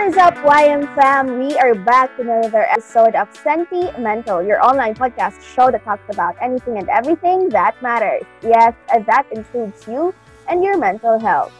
[0.00, 1.38] What is up, YM fam?
[1.38, 6.08] We are back to another episode of Senti Mental, your online podcast show that talks
[6.08, 8.22] about anything and everything that matters.
[8.40, 10.14] Yes, that includes you
[10.48, 11.52] and your mental health.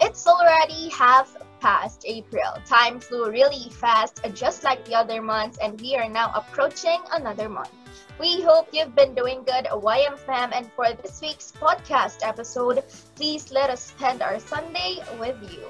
[0.00, 2.54] It's already half past April.
[2.64, 7.48] Time flew really fast, just like the other months, and we are now approaching another
[7.48, 7.72] month.
[8.20, 12.84] We hope you've been doing good, YM fam, and for this week's podcast episode,
[13.16, 15.66] please let us spend our Sunday with you.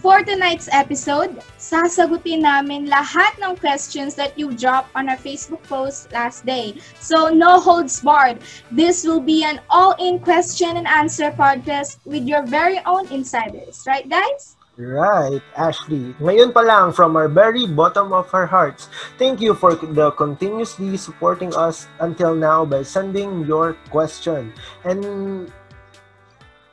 [0.00, 6.08] For tonight's episode, sasagutin namin lahat ng questions that you dropped on our Facebook post
[6.08, 6.80] last day.
[6.96, 8.40] So, no holds barred.
[8.72, 13.84] This will be an all-in question and answer podcast with your very own insiders.
[13.84, 14.56] Right, guys?
[14.80, 16.16] Right, Ashley.
[16.16, 18.88] Ngayon pa lang, from our very bottom of our hearts,
[19.20, 24.56] thank you for the continuously supporting us until now by sending your question.
[24.80, 25.52] And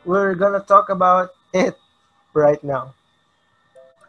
[0.07, 1.75] we're gonna talk about it
[2.31, 2.95] right now.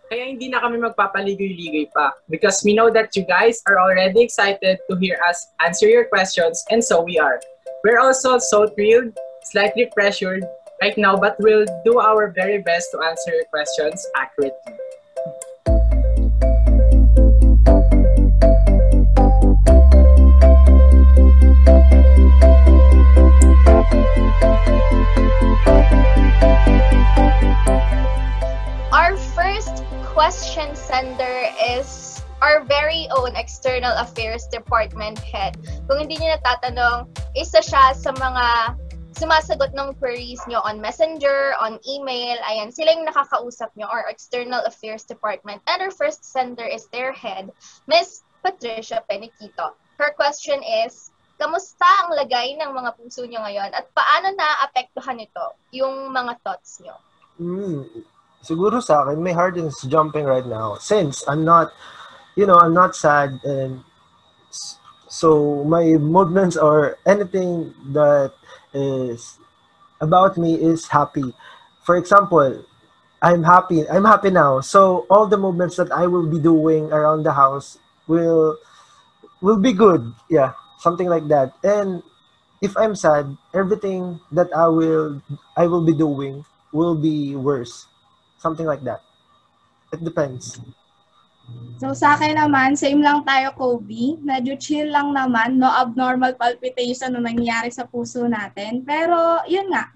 [0.08, 4.80] Kaya hindi na kami magpapaligoy-ligoy pa because we know that you guys are already excited
[4.88, 7.36] to hear us answer your questions and so we are.
[7.84, 9.12] We're also so thrilled,
[9.52, 10.48] slightly pressured
[10.80, 14.72] right now but we'll do our very best to answer your questions accurately.
[30.19, 35.55] Question sender is our very own External Affairs Department head.
[35.86, 37.06] Kung hindi niyo natatanong,
[37.38, 38.74] isa siya sa mga
[39.14, 42.34] sumasagot ng queries nyo on Messenger, on email.
[42.50, 45.62] Ayan, sila yung nakakausap nyo, our External Affairs Department.
[45.70, 47.55] And our first sender is their head,
[47.86, 49.78] Miss Patricia Peniquito.
[50.02, 55.55] Her question is, kamusta ang lagay ng mga puso nyo ngayon at paano naapektuhan nito
[55.70, 56.98] yung mga thoughts nyo?
[57.39, 57.86] Mm,
[58.42, 60.77] siguro sa akin, my heart is jumping right now.
[60.81, 61.72] Since I'm not,
[62.36, 63.83] you know, I'm not sad and
[65.08, 68.33] so my movements or anything that
[68.73, 69.39] is
[70.01, 71.35] about me is happy.
[71.83, 72.64] For example,
[73.23, 73.89] I'm happy.
[73.89, 74.61] I'm happy now.
[74.61, 78.58] So all the movements that I will be doing around the house will
[79.42, 80.14] will be good.
[80.30, 81.55] Yeah, something like that.
[81.64, 82.02] And
[82.62, 85.23] if I'm sad, everything that I will
[85.57, 87.87] I will be doing will be worse.
[88.38, 89.02] Something like that.
[89.92, 90.62] It depends.
[91.78, 94.18] So sa akin naman, same lang tayo, Kobe.
[94.20, 98.82] Medyo chill lang naman, no abnormal palpitation na nangyayari sa puso natin.
[98.82, 99.88] Pero yun nga,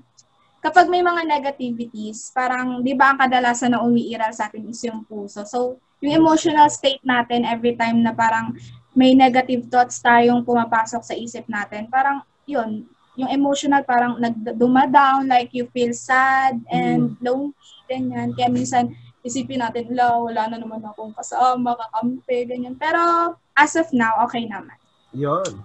[0.62, 5.02] kapag may mga negativities, parang di ba ang kadalasan na umiiral sa atin is yung
[5.04, 5.42] puso.
[5.42, 8.54] So yung emotional state natin every time na parang
[8.94, 12.86] may negative thoughts tayong pumapasok sa isip natin, parang yun,
[13.16, 17.20] yung emotional parang nagdumadown, like you feel sad and mm.
[17.20, 17.52] lonely,
[17.92, 18.32] ganyan.
[18.32, 22.72] Kaya minsan, isipin natin, la, wala na naman akong kasama, kakampi, ganyan.
[22.80, 24.80] Pero, as of now, okay naman.
[25.12, 25.60] Yon.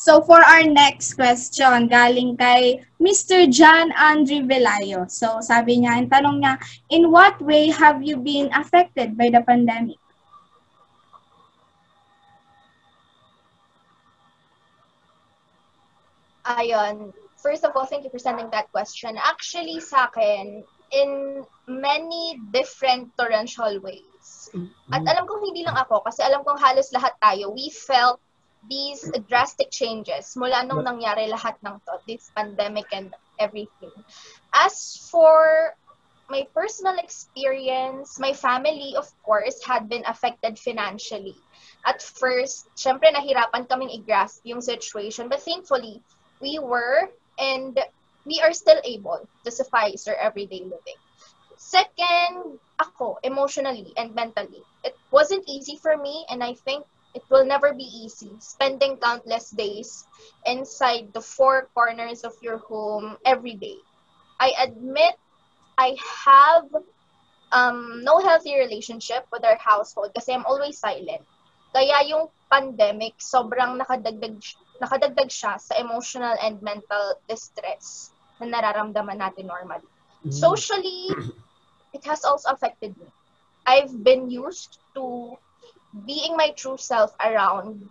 [0.00, 3.44] So, for our next question, galing kay Mr.
[3.44, 5.04] John Andre Velayo.
[5.12, 6.56] So, sabi niya, ang tanong niya,
[6.88, 10.00] in what way have you been affected by the pandemic?
[16.48, 17.12] Ayon.
[17.36, 19.20] First of all, thank you for sending that question.
[19.20, 24.50] Actually, sa akin, in many different torrential ways.
[24.90, 28.20] At alam kong hindi lang ako, kasi alam kong halos lahat tayo, we felt
[28.68, 33.94] these drastic changes mula nung nangyari lahat ng to, this pandemic and everything.
[34.52, 35.72] As for
[36.28, 41.34] my personal experience, my family, of course, had been affected financially.
[41.82, 46.04] At first, syempre nahirapan kaming i-grasp yung situation, but thankfully,
[46.38, 47.80] we were and
[48.30, 51.00] we are still able to suffice our everyday living.
[51.58, 54.62] Second, ako, emotionally and mentally.
[54.86, 59.50] It wasn't easy for me and I think it will never be easy spending countless
[59.50, 60.06] days
[60.46, 63.74] inside the four corners of your home every day.
[64.38, 65.18] I admit
[65.76, 66.70] I have
[67.50, 71.26] um, no healthy relationship with our household kasi I'm always silent.
[71.74, 74.38] Kaya yung pandemic, sobrang nakadagdag
[74.78, 79.86] nakadagdag siya sa emotional and mental distress na nararamdaman natin normally.
[80.24, 80.32] Mm.
[80.32, 81.12] Socially,
[81.96, 83.08] it has also affected me.
[83.68, 85.36] I've been used to
[86.06, 87.88] being my true self around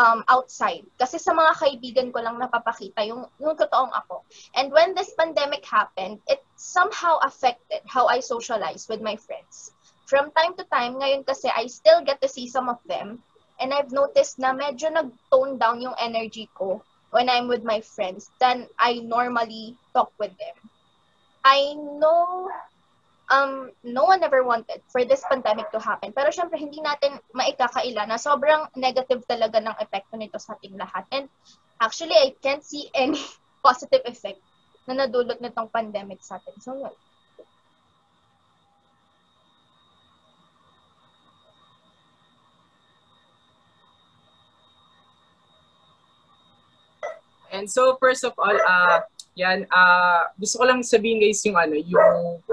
[0.00, 0.84] um, outside.
[0.98, 4.24] Kasi sa mga kaibigan ko lang napapakita yung, yung totoong ako.
[4.56, 9.72] And when this pandemic happened, it somehow affected how I socialize with my friends.
[10.06, 13.20] From time to time, ngayon kasi I still get to see some of them
[13.56, 16.84] And I've noticed na medyo nag-tone down yung energy ko
[17.16, 20.56] when I'm with my friends than I normally talk with them.
[21.40, 22.52] I know
[23.32, 26.12] um, no one ever wanted for this pandemic to happen.
[26.12, 31.08] Pero syempre, hindi natin maikakaila na sobrang negative talaga ng epekto nito sa ating lahat.
[31.08, 31.32] And
[31.80, 33.24] actually, I can't see any
[33.64, 34.44] positive effect
[34.84, 36.54] na nadulot nitong pandemic sa atin.
[36.60, 36.92] So, yun.
[47.56, 49.00] And so, first of all, uh,
[49.32, 52.44] yan, uh, gusto ko lang sabihin guys yung ano, yung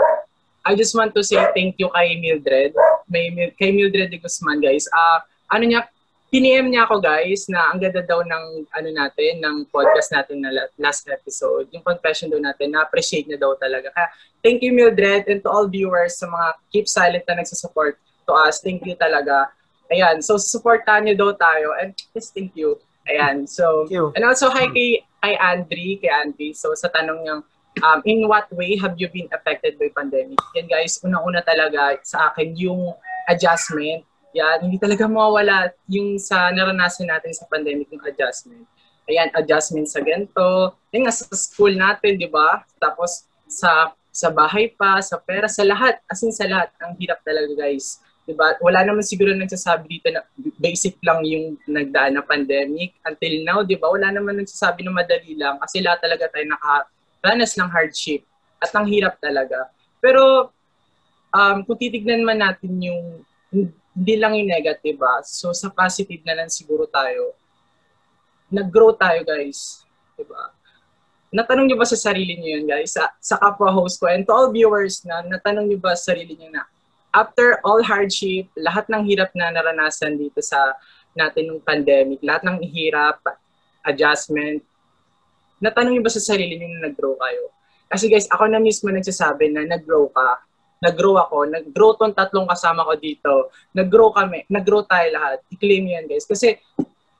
[0.63, 2.71] I just want to say thank you kay Mildred.
[3.11, 4.87] May, kay Mildred de Guzman, guys.
[4.87, 5.19] Uh,
[5.51, 5.83] ano niya,
[6.31, 10.71] piniem niya ako, guys, na ang ganda daw ng, ano natin, ng podcast natin na
[10.79, 11.67] last episode.
[11.75, 13.91] Yung confession daw natin, na-appreciate niya daw talaga.
[13.91, 14.07] Kaya,
[14.39, 18.63] thank you, Mildred, and to all viewers sa mga keep silent na nagsusupport to us.
[18.63, 19.51] Thank you talaga.
[19.91, 21.75] Ayan, so supportahan niyo daw tayo.
[21.75, 22.79] And yes, thank you.
[23.03, 23.83] Ayan, so,
[24.15, 26.55] and also hi kay, kay Andre, kay Andre.
[26.55, 27.43] So, sa tanong niyang,
[27.83, 30.39] um, in what way have you been affected by pandemic?
[30.55, 32.95] Yan guys, unang-una talaga sa akin yung
[33.27, 34.07] adjustment.
[34.33, 38.65] Yan, hindi talaga mawawala yung sa naranasan natin sa pandemic yung adjustment.
[39.11, 40.79] Ayan, adjustment sa ganito.
[40.95, 42.63] Yan nga sa school natin, di ba?
[42.79, 45.97] Tapos sa sa bahay pa, sa pera, sa lahat.
[46.05, 46.69] As in sa lahat.
[46.79, 47.97] Ang hirap talaga guys.
[48.23, 48.55] Diba?
[48.63, 50.23] Wala naman siguro nagsasabi dito na
[50.55, 52.95] basic lang yung nagdaan na pandemic.
[53.03, 53.91] Until now, di ba?
[53.91, 56.87] Wala naman nagsasabi na madali lang kasi lahat talaga tayo naka,
[57.19, 58.23] ranas ng hardship
[58.63, 59.67] at ang hirap talaga.
[59.99, 60.55] Pero
[61.35, 63.27] um, kung titignan man natin yung
[63.93, 67.35] hindi lang yung negative ba, so sa positive na lang siguro tayo,
[68.47, 69.83] nag-grow tayo guys.
[70.15, 70.55] Diba?
[71.33, 72.95] Natanong niyo ba sa sarili niyo yun guys?
[72.95, 76.55] Sa, sa kapwa-host ko and to all viewers na, natanong niyo ba sa sarili niyo
[76.55, 76.63] na
[77.13, 80.73] after all hardship, lahat ng hirap na naranasan dito sa
[81.13, 83.21] natin ng pandemic, lahat ng hirap,
[83.85, 84.65] adjustment,
[85.61, 87.53] natanong niyo ba sa sarili niyo na nag-grow kayo?
[87.87, 90.41] Kasi guys, ako na mismo nagsasabi na nag-grow ka.
[90.83, 91.47] Nag-grow ako.
[91.47, 93.53] Nag-grow tong tatlong kasama ko dito.
[93.77, 94.43] Nag-grow kami.
[94.49, 95.45] Nag-grow tayo lahat.
[95.53, 96.25] I-claim yan guys.
[96.25, 96.57] Kasi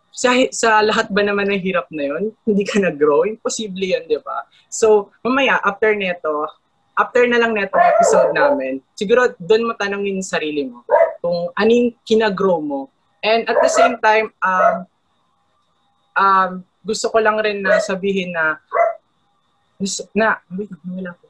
[0.10, 3.26] sa, sa lahat ba naman ng hirap na yon hindi ka nag-grow?
[3.30, 4.46] Imposible yan, di ba?
[4.68, 6.50] So, mamaya, after neto,
[6.94, 10.86] after na lang neto episode namin, siguro doon mo tanongin yung sarili mo
[11.24, 12.92] kung anong kinagrow mo.
[13.24, 14.76] And at the same time, um,
[16.20, 16.52] um,
[16.84, 18.60] gusto ko lang rin na sabihin na
[20.16, 21.26] na wait, wala ko.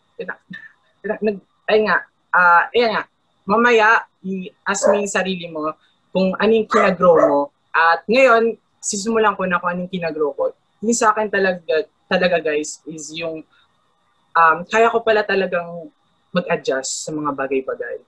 [1.03, 1.37] Nag
[1.71, 1.97] ay nga,
[2.35, 3.03] uh, nga,
[3.47, 5.71] mamaya i-ask mo yung sarili mo
[6.11, 7.39] kung anong kinagrow mo.
[7.71, 10.51] At ngayon, sisimulan ko na kung anong kinagrow ko.
[10.83, 13.41] Yung sa akin talaga, talaga guys, is yung
[14.33, 15.89] um, kaya ko pala talagang
[16.33, 18.01] mag-adjust sa mga bagay-bagay.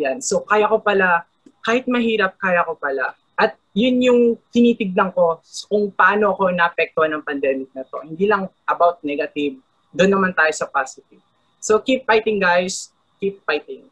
[0.00, 0.20] Yan.
[0.20, 1.24] So, kaya ko pala,
[1.64, 4.20] kahit mahirap, kaya ko pala at yun yung
[4.52, 5.40] tinitignan ko
[5.72, 8.04] kung paano ako naapektuhan ng pandemic na to.
[8.04, 9.56] Hindi lang about negative,
[9.96, 11.24] doon naman tayo sa positive.
[11.56, 13.88] So keep fighting guys, keep fighting.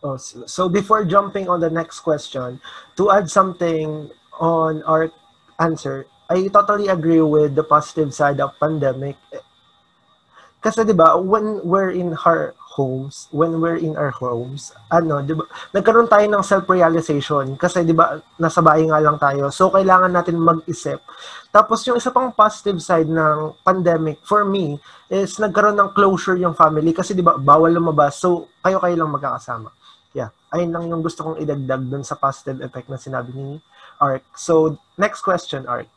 [0.00, 2.56] Oh, so before jumping on the next question,
[2.96, 4.08] to add something
[4.40, 5.12] on our
[5.60, 9.18] answer, I totally agree with the positive side of pandemic.
[10.62, 15.34] Kasi 'di ba, when we're in our homes, when we're in our homes, ano, 'di
[15.34, 15.42] ba?
[15.74, 19.50] Nagkaroon tayo ng self-realization kasi 'di ba, nasa bahay nga lang tayo.
[19.50, 21.02] So kailangan natin mag-isip.
[21.50, 24.78] Tapos yung isa pang positive side ng pandemic for me
[25.10, 28.22] is nagkaroon ng closure yung family kasi 'di ba, bawal lumabas.
[28.22, 29.74] So kayo-kayo lang magkakasama.
[30.14, 33.58] Yeah, ayun lang yung gusto kong idagdag dun sa positive effect na sinabi ni
[33.98, 34.22] Ark.
[34.38, 35.90] So next question, Ark.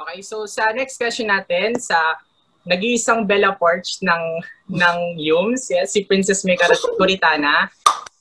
[0.00, 2.16] Okay, so sa next question natin sa
[2.64, 4.24] nag-iisang Bella Porch ng
[4.72, 6.56] ng Yums, yes, si Princess May
[6.96, 7.68] Curitana.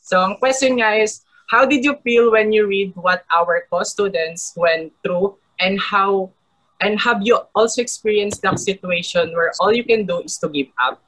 [0.03, 4.51] So ang question niya is, how did you feel when you read what our co-students
[4.59, 6.35] went through and how
[6.83, 10.71] and have you also experienced that situation where all you can do is to give
[10.83, 10.99] up?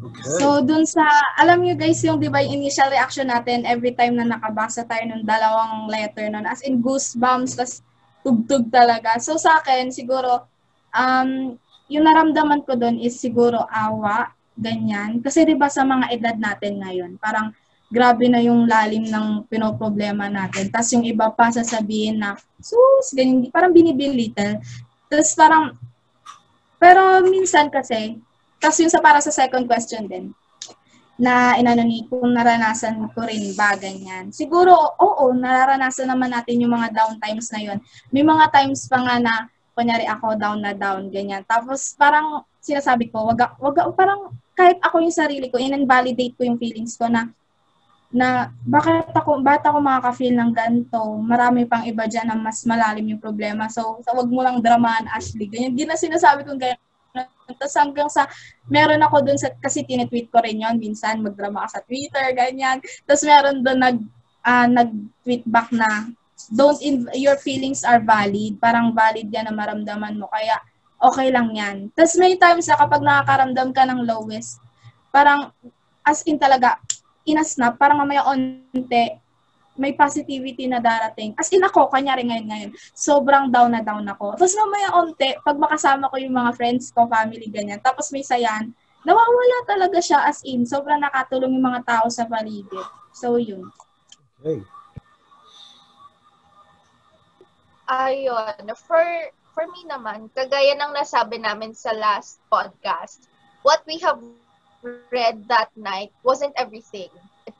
[0.00, 0.24] Okay.
[0.40, 1.04] So, dun sa,
[1.40, 5.08] alam nyo guys, yung di ba yung initial reaction natin every time na nakabasa tayo
[5.08, 7.80] ng dalawang letter nun, as in goosebumps, tas
[8.20, 9.16] tugtog talaga.
[9.18, 10.46] So, sa akin, siguro,
[10.94, 11.56] um,
[11.90, 15.18] yung naramdaman ko doon is siguro awa, ganyan.
[15.24, 17.50] Kasi 'di ba sa mga edad natin ngayon, parang
[17.90, 20.70] grabe na yung lalim ng pinoproblema natin.
[20.70, 24.62] Tapos yung iba pa sasabihin na, sus, ganyan, parang binibilitan.
[25.10, 25.74] Tapos parang,
[26.78, 28.22] pero minsan kasi,
[28.62, 30.30] tapos yung sa para sa second question din,
[31.20, 34.32] na inano ni kung naranasan ko rin ba ganyan.
[34.32, 37.78] Siguro, oo, nararanasan naman natin yung mga down times na yon.
[38.08, 39.34] May mga times pa nga na
[39.76, 41.44] kunyari ako down na down, ganyan.
[41.44, 46.56] Tapos parang sinasabi ko, wag, wag, parang kahit ako yung sarili ko, in-invalidate ko yung
[46.56, 47.28] feelings ko na
[48.10, 50.98] na bakit ako, ba't ako makaka-feel ng ganito?
[51.22, 53.70] Marami pang iba dyan na mas malalim yung problema.
[53.70, 55.46] So, so wag mo lang dramahan, Ashley.
[55.46, 56.89] Ganyan, di na sinasabi kong ganyan.
[57.58, 58.30] Tapos hanggang sa,
[58.70, 62.78] meron ako dun sa, kasi tinitweet ko rin yon minsan, magdrama ka sa Twitter, ganyan.
[63.04, 63.98] Tapos meron dun nag,
[64.46, 66.06] uh, nag-tweet back na,
[66.54, 68.56] don't, inv- your feelings are valid.
[68.62, 70.30] Parang valid yan na maramdaman mo.
[70.30, 70.56] Kaya,
[71.00, 71.88] okay lang yan.
[71.96, 74.60] Tapos may times na kapag nakakaramdam ka ng lowest,
[75.10, 75.50] parang,
[76.04, 76.78] as in talaga,
[77.24, 79.20] inasnap, parang mamaya onte,
[79.80, 81.32] may positivity na darating.
[81.40, 84.36] As in ako, kanyari ngayon ngayon, sobrang down na down ako.
[84.36, 88.76] Tapos mamaya onte, pag makasama ko yung mga friends ko, family, ganyan, tapos may sayan,
[89.08, 92.68] nawawala talaga siya as in, sobrang nakatulong yung mga tao sa paligid.
[93.16, 93.72] So, yun.
[94.44, 94.60] Okay.
[97.90, 98.70] Ayun.
[98.76, 99.02] For,
[99.56, 103.26] for me naman, kagaya ng nasabi namin sa last podcast,
[103.64, 104.20] what we have
[105.10, 107.10] read that night wasn't everything.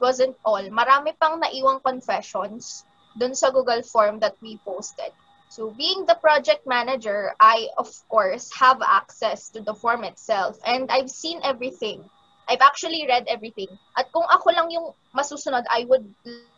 [0.00, 0.64] Wasn't all.
[0.72, 2.88] Marami pang naiwang confessions
[3.18, 5.12] dun sa Google form that we posted.
[5.50, 10.90] So being the project manager, I of course have access to the form itself and
[10.90, 12.08] I've seen everything.
[12.48, 13.68] I've actually read everything.
[13.98, 16.06] At kung ako lang yung masusunod, I would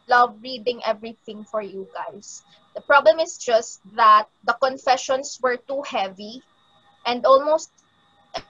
[0.08, 2.44] love reading everything for you guys.
[2.76, 6.44] The problem is just that the confessions were too heavy
[7.04, 7.72] and almost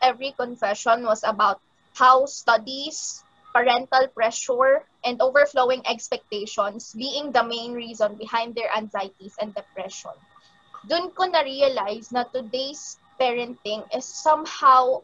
[0.03, 1.61] every confession was about
[1.95, 3.23] how studies,
[3.55, 10.17] parental pressure, and overflowing expectations being the main reason behind their anxieties and depression.
[10.89, 15.03] Doon ko na-realize na today's parenting is somehow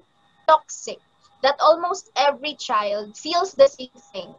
[0.49, 0.99] toxic.
[1.43, 4.35] That almost every child feels the same thing.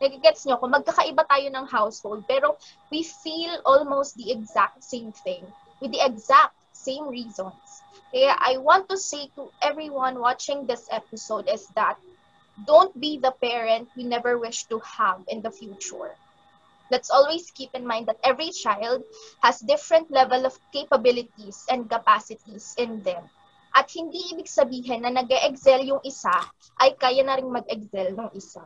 [0.00, 2.56] Nagigets nyo, kung magkakaiba tayo ng household, pero
[2.88, 5.44] we feel almost the exact same thing
[5.84, 7.84] with the exact same reasons.
[8.08, 12.00] Kaya I want to say to everyone watching this episode is that
[12.62, 16.14] don't be the parent we never wish to have in the future.
[16.90, 19.02] Let's always keep in mind that every child
[19.42, 23.26] has different level of capabilities and capacities in them.
[23.74, 26.30] At hindi ibig sabihin na nag excel yung isa
[26.78, 28.62] ay kaya na rin mag-excel ng isa.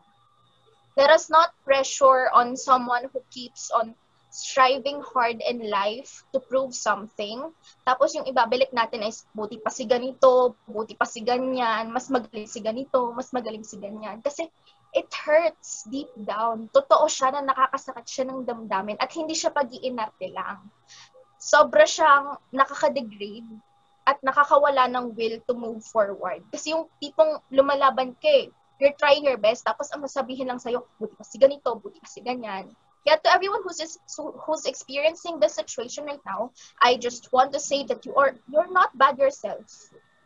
[1.01, 3.97] Let us not pressure on someone who keeps on
[4.29, 7.49] striving hard in life to prove something.
[7.85, 12.49] Tapos yung ibabalik natin is, buti pa si ganito, buti pa si ganyan, mas magaling
[12.49, 14.21] si ganito, mas magaling si ganyan.
[14.21, 14.49] Kasi
[14.93, 16.69] it hurts deep down.
[16.73, 20.69] Totoo siya na nakakasakit siya ng damdamin at hindi siya pag-iinarte lang.
[21.41, 23.49] Sobra siyang nakaka-degrade
[24.09, 26.41] at nakakawala ng will to move forward.
[26.49, 28.49] Kasi yung tipong lumalaban ka eh,
[28.81, 32.09] you're trying your best, tapos ang masabihin lang sa'yo, buti pa si ganito, buti pa
[32.09, 32.73] si ganyan
[33.07, 37.61] Yet to everyone who's just, who's experiencing this situation right now, I just want to
[37.61, 39.65] say that you are you're not bad yourself.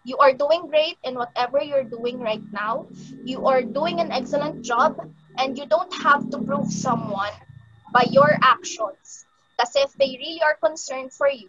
[0.04, 2.86] You are doing great in whatever you're doing right now.
[3.24, 4.98] You are doing an excellent job
[5.38, 7.30] and you don't have to prove someone
[7.92, 9.26] by your actions.
[9.56, 11.48] Because if they really are concerned for you,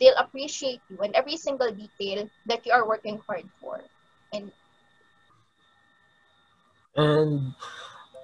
[0.00, 3.80] they'll appreciate you and every single detail that you are working hard for.
[4.32, 4.50] And
[6.96, 7.52] and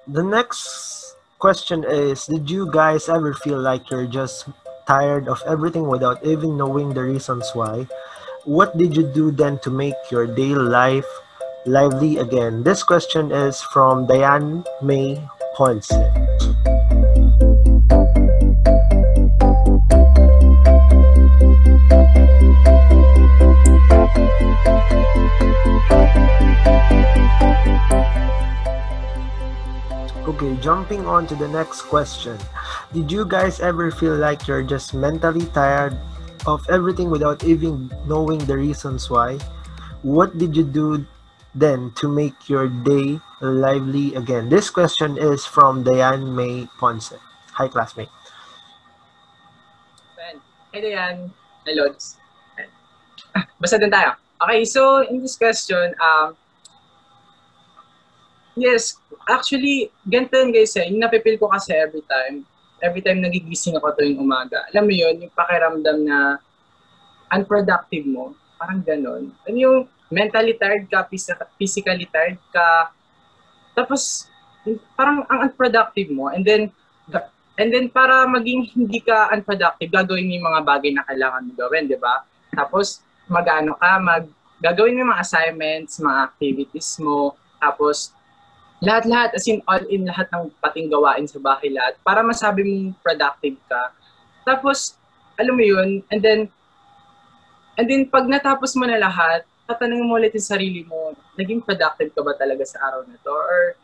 [0.07, 4.49] the next question is Did you guys ever feel like you're just
[4.87, 7.87] tired of everything without even knowing the reasons why?
[8.45, 11.09] What did you do then to make your daily life
[11.67, 12.63] lively again?
[12.63, 15.21] This question is from Diane May
[15.57, 15.93] Ponce.
[30.27, 32.35] Okay, jumping on to the next question.
[32.93, 35.95] Did you guys ever feel like you're just mentally tired
[36.51, 39.39] of everything without even knowing the reasons why?
[40.03, 41.07] What did you do
[41.55, 44.51] then to make your day lively again?
[44.51, 47.15] This question is from Diane May Ponce.
[47.55, 48.11] Hi, classmate.
[50.77, 51.33] Hey, Diane.
[51.65, 52.19] Hi, Lods.
[53.63, 54.19] Basta din tayo.
[54.43, 56.37] Okay, so in this question, um,
[58.57, 58.97] Yes,
[59.29, 60.89] actually, ganito yun guys eh.
[60.89, 62.41] Yung napipil ko kasi every time,
[62.81, 64.65] every time nagigising ako tuwing umaga.
[64.73, 66.41] Alam mo yun, yung pakiramdam na
[67.37, 69.29] unproductive mo, parang ganon.
[69.45, 71.05] Ano yung mentally tired ka,
[71.61, 72.97] physically tired ka,
[73.77, 74.25] tapos
[74.97, 76.73] parang ang unproductive mo, and then
[77.61, 81.53] and then para maging hindi ka unproductive, gagawin mo yung mga bagay na kailangan mo
[81.61, 82.25] gawin, di ba?
[82.57, 84.25] Tapos magano ka, mag
[84.65, 88.16] gagawin mo yung mga assignments, mga activities mo, tapos
[88.85, 92.97] lahat-lahat, as in all in lahat ng pating gawain sa bahay lahat, para masabi mong
[93.01, 93.83] productive ka.
[94.45, 94.97] Tapos,
[95.41, 96.41] alam mo yun, and then,
[97.81, 102.13] and then pag natapos mo na lahat, tatanungin mo ulit yung sarili mo, naging productive
[102.13, 103.33] ka ba talaga sa araw na to?
[103.33, 103.75] Or,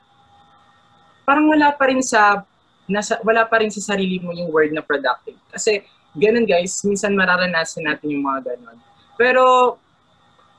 [1.27, 2.45] parang wala pa rin sa
[2.91, 5.39] nasa wala pa rin sa sarili mo yung word na productive.
[5.49, 5.83] Kasi
[6.19, 8.79] ganun guys, minsan mararanasan natin yung mga ganun.
[9.17, 9.45] Pero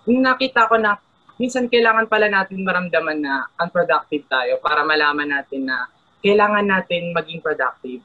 [0.08, 0.98] nakita ko na
[1.38, 5.90] minsan kailangan pala natin maramdaman na unproductive tayo para malaman natin na
[6.24, 8.02] kailangan natin maging productive.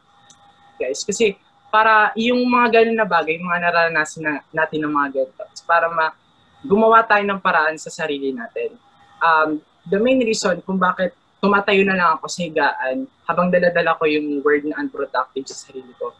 [0.78, 5.44] Guys, kasi para yung mga ganun na bagay, mga nararanasan na, natin ng mga ganito,
[5.68, 6.10] para ma,
[6.64, 8.74] gumawa tayo ng paraan sa sarili natin.
[9.20, 14.04] Um, the main reason kung bakit tumatayo na lang ako sa higaan habang daladala ko
[14.10, 16.10] yung word na unproductive sa sarili ko.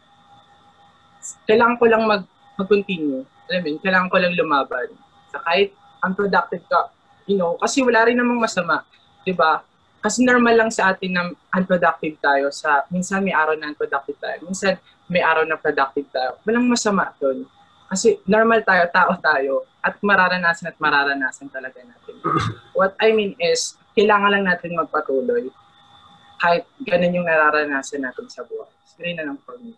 [1.43, 2.23] Kailangan ko lang mag,
[2.55, 3.27] mag-continue.
[3.49, 4.87] Alam mo kailangan ko lang lumaban.
[5.33, 5.75] Sa kahit
[6.05, 6.93] unproductive ka,
[7.29, 8.81] you know, kasi wala rin namang masama.
[9.21, 9.61] 'di ba?
[9.99, 12.47] Kasi normal lang sa atin na unproductive tayo.
[12.55, 14.47] Sa, minsan may araw na unproductive tayo.
[14.47, 14.79] Minsan
[15.11, 16.39] may araw na productive tayo.
[16.47, 17.43] Walang masama doon.
[17.91, 22.15] Kasi normal tayo, tao tayo, at mararanasan at mararanasan talaga natin.
[22.71, 25.51] What I mean is, kailangan lang natin magpatuloy
[26.39, 28.71] kahit ganun yung nararanasan natin sa buhay.
[28.87, 29.75] Sige na lang for me.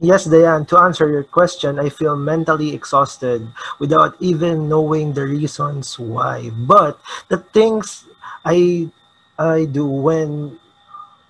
[0.00, 3.48] Yes, Diane, to answer your question, I feel mentally exhausted
[3.80, 6.50] without even knowing the reasons why.
[6.54, 8.06] But the things
[8.44, 8.90] I
[9.38, 10.58] I do when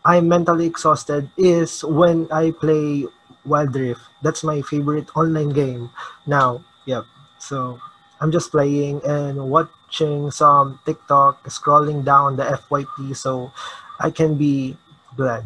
[0.04, 3.06] I'm mentally exhausted is when I play
[3.46, 4.02] Wild Rift.
[4.22, 5.90] That's my favorite online game
[6.26, 6.64] now.
[6.86, 7.04] Yep.
[7.40, 7.80] So
[8.20, 13.52] I'm just playing and watching some TikTok, scrolling down the FYP so
[14.00, 14.76] I can be
[15.16, 15.44] glad.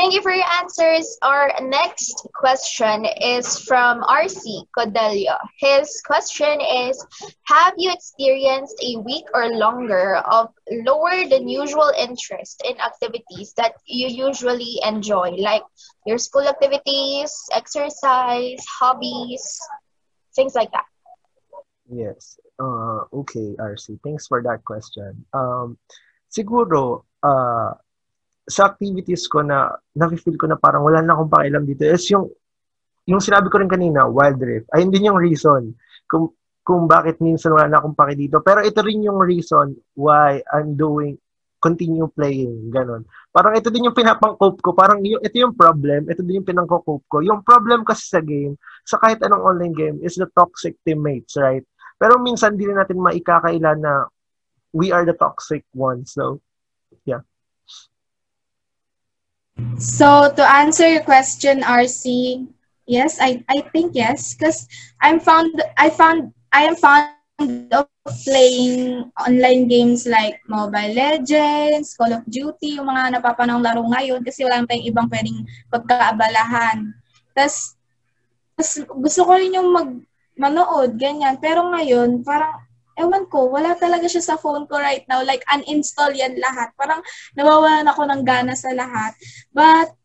[0.00, 1.18] Thank you for your answers.
[1.20, 5.36] Our next question is from RC Codelio.
[5.58, 6.96] His question is
[7.44, 10.48] Have you experienced a week or longer of
[10.88, 15.64] lower than usual interest in activities that you usually enjoy, like
[16.06, 19.44] your school activities, exercise, hobbies,
[20.34, 20.86] things like that?
[21.92, 22.40] Yes.
[22.58, 24.00] Uh, okay, RC.
[24.02, 25.26] Thanks for that question.
[25.34, 25.76] Um,
[26.32, 27.74] siguro, uh,
[28.46, 32.28] sa activities ko na nafe-feel ko na parang wala na akong pakialam dito is yung
[33.08, 34.70] yung sinabi ko rin kanina, Wild Rift.
[34.70, 35.74] Ayun din yung reason
[36.06, 36.30] kung
[36.60, 38.38] kung bakit minsan wala na akong paki dito.
[38.44, 41.18] Pero ito rin yung reason why I'm doing
[41.60, 43.04] continue playing, ganun.
[43.28, 44.72] Parang ito din yung pinapang-cope ko.
[44.72, 47.20] Parang yung, ito yung problem, ito din yung pinang-cope ko.
[47.20, 48.56] Yung problem kasi sa game,
[48.88, 51.62] sa kahit anong online game, is the toxic teammates, right?
[52.00, 54.08] Pero minsan, hindi natin maikakaila na
[54.72, 56.16] we are the toxic ones.
[56.16, 56.40] So,
[57.04, 57.20] yeah.
[59.80, 62.44] So, to answer your question, RC,
[62.86, 64.68] yes, I, I think yes, because
[65.00, 67.16] I'm found, I found, I am fond
[67.72, 67.88] of
[68.24, 74.44] playing online games like Mobile Legends, Call of Duty, yung mga napapanong laro ngayon kasi
[74.44, 76.92] wala tayong ibang pwedeng pagkaabalahan.
[77.32, 77.76] Tapos,
[79.00, 79.88] gusto ko rin yung mag
[80.40, 81.36] manood, ganyan.
[81.40, 82.60] Pero ngayon, parang,
[83.00, 85.24] ewan ko, wala talaga siya sa phone ko right now.
[85.24, 86.70] Like, uninstall yan lahat.
[86.76, 87.00] Parang,
[87.34, 89.16] nawawalan ako ng gana sa lahat.
[89.50, 89.96] But,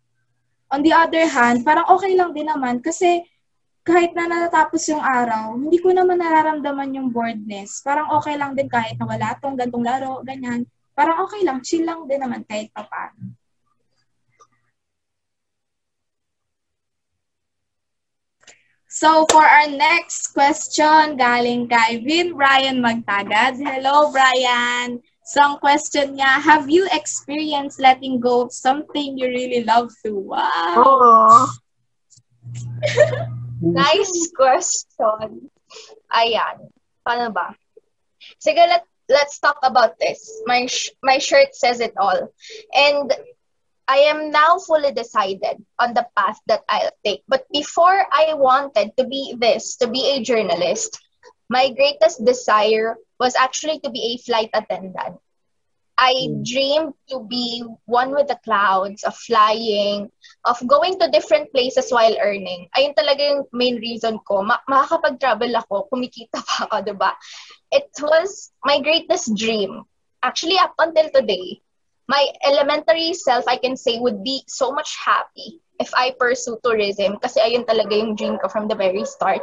[0.71, 3.21] on the other hand, parang okay lang din naman kasi
[3.85, 7.85] kahit na natapos yung araw, hindi ko naman nararamdaman yung boredness.
[7.85, 10.65] Parang okay lang din kahit na wala tong gantong laro, ganyan.
[10.97, 13.37] Parang okay lang, chill lang din naman kahit pa paano.
[18.95, 23.59] So for our next question, galing kay Vin Brian Magtagad.
[23.59, 25.03] Hello, Brian.
[25.27, 30.15] So ang question niya, have you experienced letting go of something you really love to?
[30.15, 30.79] Wow!
[30.79, 31.43] Oh.
[33.59, 35.51] Nice question.
[36.15, 36.71] Ayan.
[37.03, 37.51] Paano ba?
[38.39, 40.23] Sige, let, let's talk about this.
[40.47, 42.31] My, sh- my shirt says it all.
[42.71, 43.11] And
[43.87, 47.23] I am now fully decided on the path that I'll take.
[47.27, 50.99] But before I wanted to be this, to be a journalist,
[51.49, 55.19] my greatest desire was actually to be a flight attendant.
[55.97, 56.43] I Mm.
[56.43, 60.11] dreamed to be one with the clouds, of flying,
[60.45, 62.67] of going to different places while earning.
[62.75, 64.43] Ayun talaga yung main reason ko.
[64.43, 67.15] Ma- makakapag-travel ako, kumikita pa ako, ba?
[67.71, 69.83] It was my greatest dream.
[70.23, 71.61] Actually, up until today,
[72.07, 77.17] my elementary self, I can say, would be so much happy if I pursue tourism
[77.19, 79.41] kasi ayun talaga yung dream ko from the very start.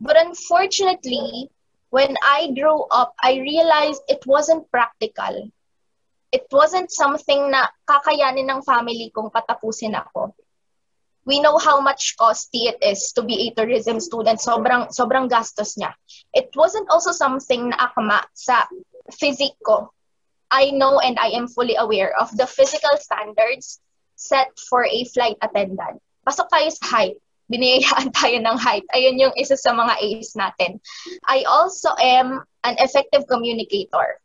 [0.00, 1.52] But unfortunately,
[1.90, 5.52] when I grew up, I realized it wasn't practical.
[6.32, 10.32] It wasn't something na kakayanin ng family kong patapusin ako.
[11.28, 14.40] We know how much costly it is to be a tourism student.
[14.40, 15.92] Sobrang, sobrang gastos niya.
[16.32, 18.64] It wasn't also something na akma sa
[19.12, 19.92] physique ko.
[20.50, 23.80] I know and I am fully aware of the physical standards
[24.16, 26.02] set for a flight attendant.
[26.26, 27.16] Pasok tayo sa height.
[27.50, 28.86] Biniyayaan tayo ng height.
[28.94, 30.78] Ayun yung isa sa mga A's natin.
[31.26, 34.20] I also am an effective communicator.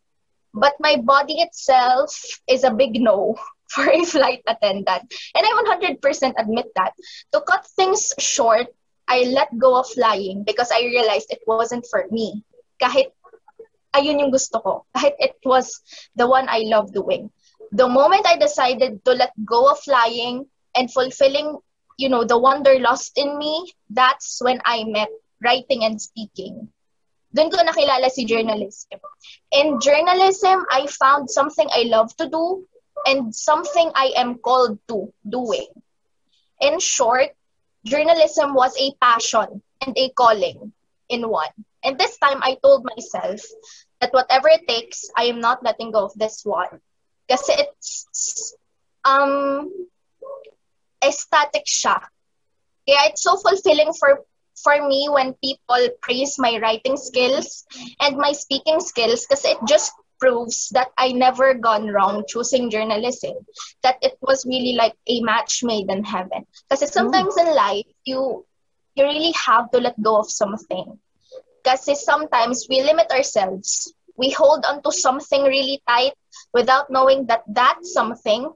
[0.56, 2.16] but my body itself
[2.48, 3.36] is a big no
[3.68, 5.04] for a flight attendant.
[5.36, 6.00] And I 100%
[6.38, 6.94] admit that.
[7.34, 8.68] To cut things short,
[9.08, 12.44] I let go of flying because I realized it wasn't for me.
[12.82, 13.12] Kahit
[13.96, 14.74] ayun yung gusto ko.
[14.92, 15.80] Kahit it was
[16.16, 17.32] the one I love doing.
[17.72, 21.58] The moment I decided to let go of flying and fulfilling,
[21.98, 25.10] you know, the wonder lost in me, that's when I met
[25.44, 26.70] writing and speaking.
[27.36, 29.00] Doon ko nakilala si journalism.
[29.52, 32.64] In journalism, I found something I love to do
[33.06, 35.68] and something I am called to doing.
[36.62, 37.36] In short,
[37.84, 40.72] journalism was a passion and a calling
[41.10, 41.52] in one.
[41.84, 43.44] And this time, I told myself
[44.02, 46.82] that whatever it takes, I am not letting go of this one.
[47.30, 48.56] Kasi it's,
[49.04, 49.72] um,
[51.04, 52.02] aesthetic siya.
[52.86, 54.26] Kaya it's so fulfilling for
[54.62, 57.66] for me when people praise my writing skills
[58.00, 63.36] and my speaking skills because it just proves that I never gone wrong choosing journalism.
[63.84, 66.48] That it was really like a match made in heaven.
[66.70, 68.46] Because sometimes in life you
[68.96, 70.98] you really have to let go of something.
[71.66, 73.92] Because sometimes we limit ourselves.
[74.18, 76.14] We hold on to something really tight
[76.54, 78.54] without knowing that that something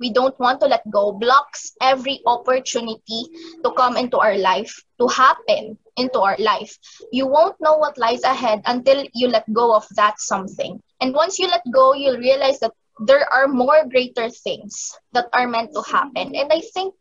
[0.00, 3.28] we don't want to let go blocks every opportunity
[3.62, 6.76] to come into our life, to happen into our life.
[7.12, 10.80] You won't know what lies ahead until you let go of that something.
[11.00, 12.72] And once you let go, you'll realize that
[13.04, 16.34] there are more greater things that are meant to happen.
[16.34, 16.94] And I think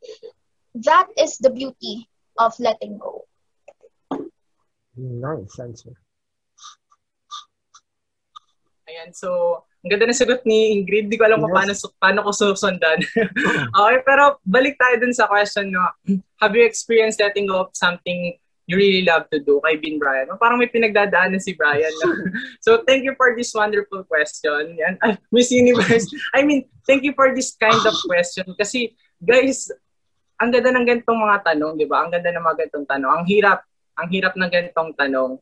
[0.83, 3.24] that is the beauty of letting go.
[4.95, 5.93] Nice answer.
[8.85, 11.13] Ayan, so Ang ganda ng sagot ni Ingrid.
[11.13, 11.53] Di ko alam Yes.
[11.53, 12.97] paano, paano ko susundan.
[13.77, 15.85] okay, pero balik tayo dun sa question no.
[16.41, 18.33] Have you experienced letting go of something
[18.65, 20.25] you really love to do kay Bin Brian?
[20.41, 21.93] Parang may pinagdadaanan si Brian.
[22.01, 22.17] No?
[22.65, 24.73] so thank you for this wonderful question.
[24.81, 24.97] Yan.
[25.05, 26.09] Ay, Miss Universe.
[26.33, 28.57] I mean, thank you for this kind of question.
[28.57, 29.69] Kasi, guys,
[30.41, 32.01] ang ganda ng ganitong mga tanong, di ba?
[32.01, 33.11] Ang ganda ng mga ganitong tanong.
[33.21, 33.61] Ang hirap,
[33.95, 35.39] ang hirap ng ganitong tanong.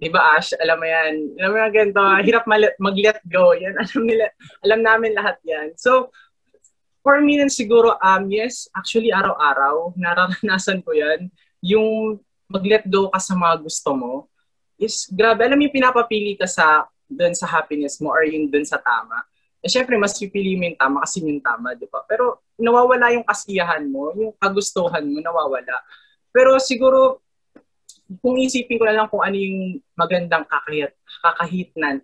[0.00, 0.56] Di ba, Ash?
[0.56, 1.12] Alam mo yan.
[1.36, 2.00] Alam mo yan ganito.
[2.24, 2.44] Hirap
[2.80, 3.52] mag-let go.
[3.52, 4.26] Yan, alam nila.
[4.64, 5.76] Alam namin lahat yan.
[5.76, 6.08] So,
[7.04, 11.28] for me nun siguro, um, yes, actually, araw-araw, naranasan ko yan.
[11.60, 12.16] Yung
[12.48, 14.12] mag-let go ka sa mga gusto mo,
[14.80, 15.44] is grabe.
[15.44, 19.20] Alam mo yung pinapapili ka sa dun sa happiness mo or yung dun sa tama.
[19.60, 22.00] Eh, syempre, mas pipili mo yung tama kasi yung tama, di ba?
[22.08, 25.76] Pero nawawala yung kasiyahan mo, yung kagustuhan mo, nawawala.
[26.32, 27.20] Pero siguro,
[28.18, 32.02] kung isipin ko na lang kung ano yung magandang kakahit, kakahitnan,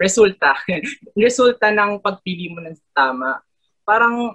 [0.00, 0.56] resulta,
[1.28, 3.44] resulta ng pagpili mo ng tama,
[3.84, 4.32] parang,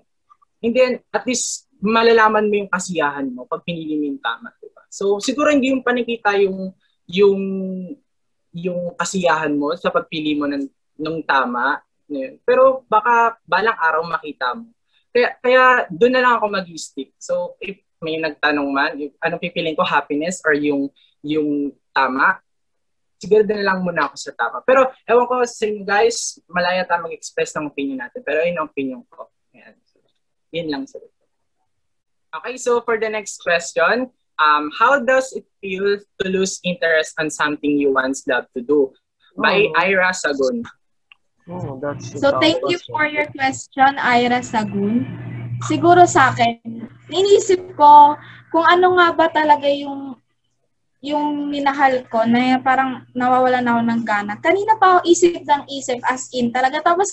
[0.61, 4.87] hindi, at least, malalaman mo yung kasiyahan mo pag pinili mo yung tama, di ba?
[4.87, 6.71] So, siguro hindi yung panikita yung,
[7.11, 7.41] yung,
[8.55, 10.63] yung kasiyahan mo sa pagpili mo ng,
[11.03, 12.39] ng tama, yun.
[12.47, 14.71] pero baka balang araw makita mo.
[15.11, 17.11] Kaya, kaya doon na lang ako mag-stick.
[17.19, 18.91] So, if may nagtanong man,
[19.23, 20.91] anong pipiliin ko, happiness or yung
[21.23, 22.43] yung tama,
[23.23, 24.59] siguro din na lang muna ako sa tama.
[24.67, 28.19] Pero, ewan ko sa inyo guys, malaya tayo mag-express ng opinion natin.
[28.27, 29.31] Pero yun ang opinion ko.
[29.55, 29.79] Ayan.
[30.51, 30.99] Yun lang sa
[32.33, 34.09] Okay, so for the next question,
[34.41, 38.89] um, how does it feel to lose interest on something you once loved to do?
[39.37, 39.81] By Oh.
[39.81, 40.65] Ira Sagun.
[41.45, 45.05] Oh, that's So thank you for your question, Ira Sagun.
[45.61, 46.72] Siguro sa akin,
[47.13, 48.17] iniisip ko
[48.49, 50.17] kung ano nga ba talaga yung
[51.03, 54.33] yung minahal ko na parang nawawalan ako ng gana.
[54.39, 56.79] Kanina pa ako isip ng isip as in talaga.
[56.79, 57.11] Tapos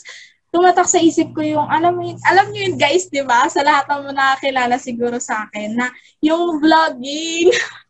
[0.55, 3.51] tumatak sa isip ko yung, alam mo yun, alam niyo yun guys, di ba?
[3.51, 5.91] Sa lahat ng mga nakakilala siguro sa akin na
[6.23, 7.51] yung vlogging.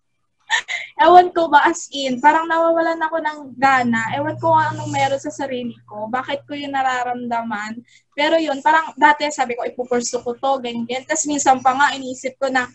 [1.06, 4.10] Ewan ko ba as in, parang nawawalan ako ng gana.
[4.18, 6.10] Ewan ko anong meron sa sarili ko.
[6.10, 7.80] Bakit ko yun nararamdaman.
[8.12, 11.06] Pero yun, parang dati sabi ko, ipupurso ko to, ganyan, ganyan.
[11.06, 12.68] Tapos minsan pa nga, inisip ko na,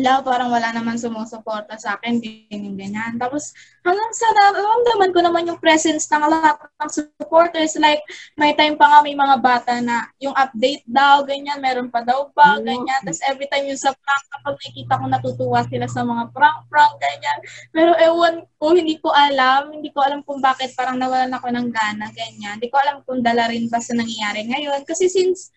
[0.00, 3.12] la, parang wala naman sumusuporta sa akin, ganyan, ganyan.
[3.18, 3.50] Tapos
[3.82, 7.74] hanggang sa nararamdaman ko naman yung presence ng lahat ng supporters.
[7.76, 8.02] Like,
[8.38, 12.30] may time pa nga may mga bata na yung update daw, ganyan, meron pa daw
[12.32, 13.00] ba, ganyan.
[13.02, 17.38] Tapos every time yung sa prank, kapag nakikita ko natutuwa sila sa mga prank-prank, ganyan.
[17.74, 19.74] Pero ewan ko, hindi ko alam.
[19.74, 22.56] Hindi ko alam kung bakit parang nawalan ako ng gana, ganyan.
[22.60, 24.86] Hindi ko alam kung dala rin ba sa nangyayari ngayon.
[24.86, 25.50] Kasi since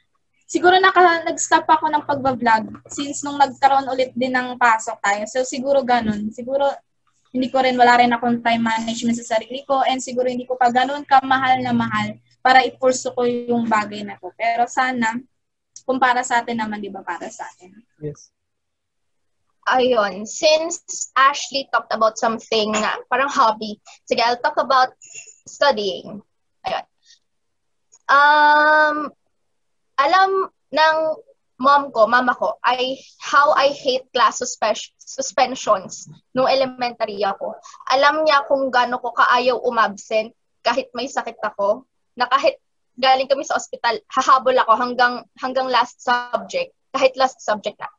[0.52, 5.24] siguro naka, nag-stop ako ng pagbablog since nung nagkaroon ulit din ng pasok tayo.
[5.32, 6.28] So siguro ganun.
[6.36, 6.68] Siguro
[7.32, 10.60] hindi ko rin, wala rin akong time management sa sarili ko and siguro hindi ko
[10.60, 14.28] pa ganun kamahal na mahal para ipurso ko yung bagay na to.
[14.36, 15.16] Pero sana,
[15.88, 17.72] kung para sa atin naman, di ba para sa atin?
[18.04, 18.36] Yes.
[19.72, 24.92] Ayun, since Ashley talked about something na parang hobby, sige, I'll talk about
[25.48, 26.20] studying.
[26.68, 26.86] Ayun.
[28.12, 29.16] Um,
[30.02, 30.98] alam ng
[31.62, 37.54] mom ko, mama ko, I, how I hate class suspe- suspensions nung elementary ako.
[37.94, 40.34] Alam niya kung gaano ko kaayaw umabsent
[40.66, 41.86] kahit may sakit ako,
[42.18, 42.58] na kahit
[42.98, 47.90] galing kami sa ospital, hahabol ako hanggang hanggang last subject, kahit last subject na.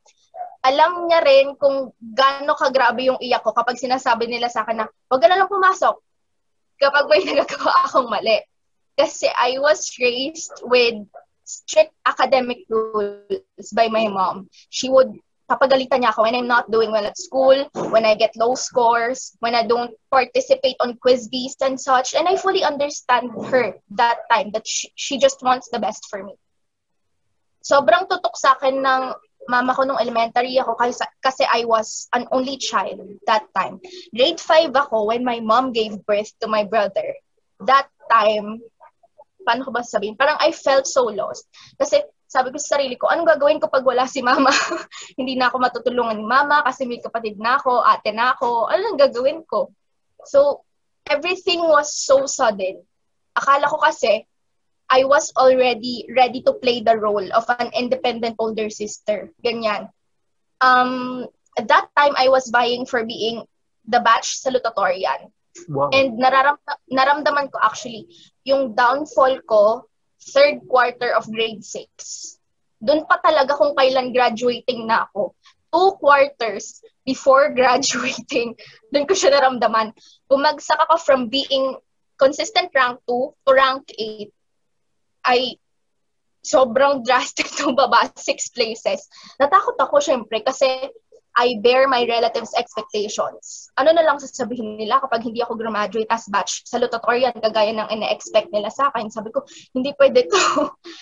[0.62, 4.86] Alam niya rin kung gaano kagrabe yung iyak ko kapag sinasabi nila sa akin na,
[5.10, 5.98] huwag na lang pumasok
[6.78, 8.38] kapag may nagagawa akong mali.
[8.94, 11.02] Kasi I was raised with
[11.44, 14.48] strict academic rules by my mom.
[14.70, 15.12] She would
[15.52, 19.36] papagalitan niya ako when I'm not doing well at school, when I get low scores,
[19.44, 22.14] when I don't participate on quiz bees and such.
[22.14, 26.24] And I fully understand her that time that she, she just wants the best for
[26.24, 26.40] me.
[27.60, 29.02] Sobrang tutok sa akin ng
[29.46, 33.78] mama ko nung elementary ako kasi, kasi I was an only child that time.
[34.14, 37.14] Grade 5 ako when my mom gave birth to my brother.
[37.62, 38.58] That time,
[39.42, 40.16] paano ko ba sabihin?
[40.16, 41.46] Parang I felt so lost.
[41.76, 42.02] Kasi
[42.32, 44.48] sabi ko sa sarili ko, anong gagawin ko pag wala si mama?
[45.20, 48.72] Hindi na ako matutulungan ni mama kasi may kapatid na ako, ate na ako.
[48.72, 49.68] Ano lang gagawin ko?
[50.24, 50.64] So,
[51.04, 52.80] everything was so sudden.
[53.36, 54.24] Akala ko kasi,
[54.88, 59.28] I was already ready to play the role of an independent older sister.
[59.44, 59.88] Ganyan.
[60.60, 63.44] Um, at that time, I was vying for being
[63.88, 65.32] the batch salutatorian.
[65.68, 65.92] Wow.
[65.92, 68.08] And nararamda- naramdaman ko actually,
[68.42, 69.86] yung downfall ko,
[70.34, 72.38] third quarter of grade 6.
[72.82, 75.34] Doon pa talaga kung kailan graduating na ako.
[75.72, 78.54] Two quarters before graduating,
[78.90, 79.94] doon ko siya naramdaman.
[80.26, 81.78] Bumagsak ako from being
[82.18, 84.30] consistent rank 2 to rank 8
[85.26, 85.58] ay
[86.42, 89.06] sobrang drastic ng baba, six places.
[89.38, 90.66] Natakot ako syempre kasi
[91.36, 93.72] I bear my relatives' expectations.
[93.80, 98.52] Ano na lang sasabihin nila kapag hindi ako graduate as batch salutatorian kagaya ng ine-expect
[98.52, 99.08] nila sa akin.
[99.08, 100.42] Sabi ko, hindi pwede to.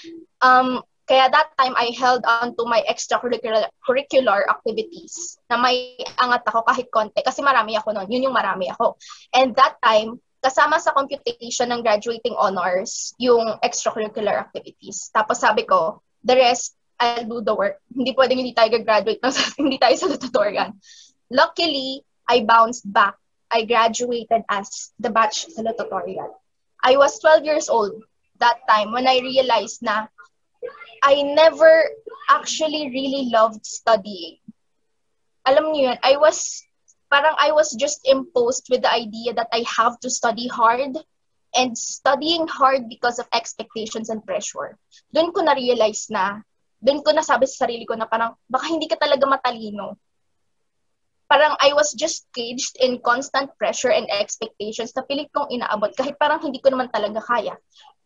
[0.47, 6.47] um, kaya that time, I held on to my extracurricular curricular activities na may angat
[6.47, 8.07] ako kahit konti kasi marami ako noon.
[8.07, 8.95] Yun yung marami ako.
[9.35, 15.11] And that time, kasama sa computation ng graduating honors yung extracurricular activities.
[15.11, 17.81] Tapos sabi ko, the rest, I'll do the work.
[17.89, 19.33] Hindi pwedeng hindi tayo graduate ng
[19.65, 20.77] hindi tayo sa tutorial.
[21.33, 23.17] Luckily, I bounced back.
[23.51, 26.39] I graduated as the batch sa tutorial.
[26.85, 28.05] I was 12 years old
[28.39, 30.07] that time when I realized na
[31.03, 31.89] I never
[32.29, 34.39] actually really loved studying.
[35.49, 36.63] Alam niyo yun, I was,
[37.09, 41.01] parang I was just imposed with the idea that I have to study hard
[41.57, 44.77] and studying hard because of expectations and pressure.
[45.11, 46.45] Doon ko na-realize na
[46.81, 50.01] doon ko nasabi sa sarili ko na parang, baka hindi ka talaga matalino.
[51.31, 56.19] Parang I was just caged in constant pressure and expectations na pilit kong inaabot kahit
[56.19, 57.55] parang hindi ko naman talaga kaya.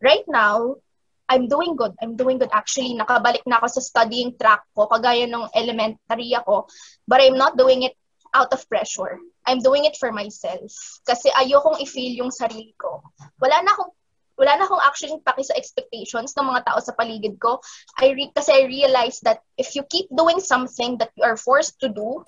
[0.05, 0.77] Right now,
[1.25, 1.97] I'm doing good.
[2.05, 2.53] I'm doing good.
[2.53, 6.69] Actually, nakabalik na ako sa studying track ko, kagaya nung elementary ako.
[7.09, 7.97] But I'm not doing it
[8.37, 9.17] out of pressure.
[9.49, 10.69] I'm doing it for myself.
[11.09, 13.01] Kasi ayokong i-feel yung sarili ko.
[13.41, 13.93] Wala na akong
[14.39, 17.63] wala na akong actually paki sa expectations ng mga tao sa paligid ko.
[18.03, 21.79] I re- kasi I realized that if you keep doing something that you are forced
[21.83, 22.23] to do,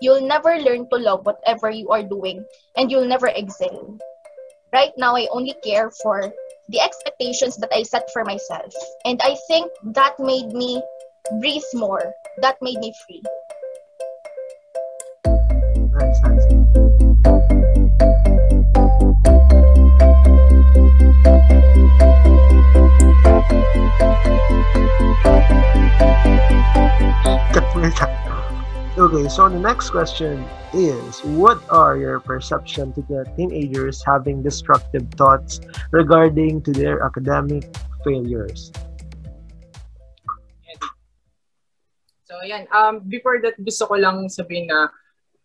[0.00, 2.44] you'll never learn to love whatever you are doing
[2.76, 3.98] and you'll never excel.
[4.72, 6.30] Right now, I only care for
[6.68, 8.74] the expectations that I set for myself.
[9.04, 10.82] And I think that made me
[11.40, 12.12] breathe more.
[12.42, 13.22] That made me free.
[28.98, 30.42] Okay, so the next question
[30.74, 35.62] is What are your perception to the teenagers having destructive thoughts
[35.92, 37.70] regarding to their academic
[38.02, 38.74] failures?
[42.26, 42.66] So, yan.
[42.74, 44.90] Um, before that, gusto ko lang sabihin na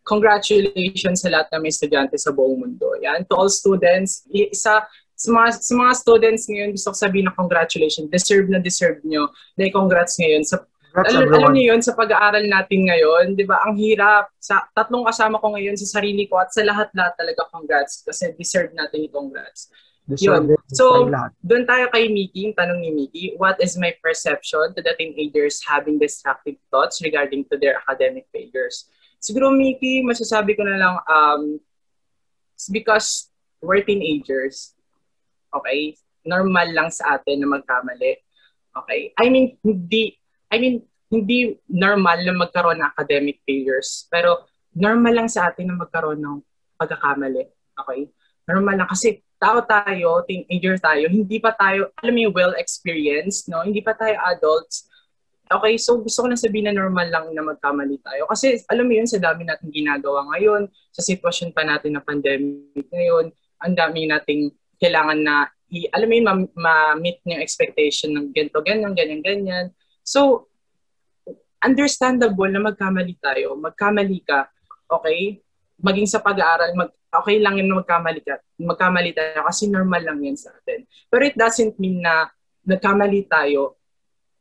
[0.02, 2.90] congratulations sa lahat ng mga estudyante sa buong mundo.
[3.06, 3.22] Yan.
[3.30, 4.82] To all students, isa,
[5.14, 8.10] sa mga, sa mga students ngayon, gusto ko sabihin na congratulations.
[8.10, 9.30] Deserve na deserve nyo.
[9.54, 10.60] Dahil congrats ngayon sa
[10.94, 14.30] Congrats, alam, alam niyo yun, sa pag-aaral natin ngayon, di ba, ang hirap.
[14.38, 18.06] Sa tatlong kasama ko ngayon, sa sarili ko, at sa lahat-lahat talaga congrats.
[18.06, 19.74] Kasi deserve natin yung congrats.
[20.06, 20.54] Deserve Yun.
[20.54, 20.62] it.
[20.70, 21.10] So.
[21.42, 25.58] Doon tayo kay Miki, yung tanong ni Miki, what is my perception to the teenagers
[25.66, 28.86] having destructive thoughts regarding to their academic failures?
[29.18, 31.58] Siguro, Miki, masasabi ko na lang, um,
[32.54, 34.78] it's because we're teenagers.
[35.50, 35.98] Okay?
[36.22, 38.22] Normal lang sa atin na magkamali.
[38.78, 39.10] Okay?
[39.18, 40.22] I mean, hindi,
[40.54, 44.06] I mean, hindi normal na magkaroon ng academic failures.
[44.06, 46.38] Pero normal lang sa atin na magkaroon ng
[46.78, 47.50] pagkakamali.
[47.74, 48.06] Okay?
[48.46, 53.60] Normal lang kasi tao tayo, teenager tayo, hindi pa tayo, alam mo well-experienced, no?
[53.60, 54.88] Hindi pa tayo adults.
[55.44, 58.24] Okay, so gusto ko na sabihin na normal lang na magkamali tayo.
[58.24, 62.88] Kasi alam mo yun, sa dami natin ginagawa ngayon, sa sitwasyon pa natin na pandemic
[62.88, 63.28] ngayon,
[63.60, 64.48] ang dami nating
[64.80, 69.66] kailangan na, i, alam mo yun, ma- ma-meet yung expectation ng ganito, ganyan, ganyan, ganyan.
[70.04, 70.52] So,
[71.64, 73.56] understandable na magkamali tayo.
[73.56, 74.52] Magkamali ka,
[74.92, 75.40] okay?
[75.80, 78.36] Maging sa pag-aaral, mag, okay lang yun na magkamali ka.
[78.60, 80.84] Magkamali tayo kasi normal lang yan sa atin.
[81.08, 82.28] Pero it doesn't mean na
[82.68, 83.80] nagkamali tayo,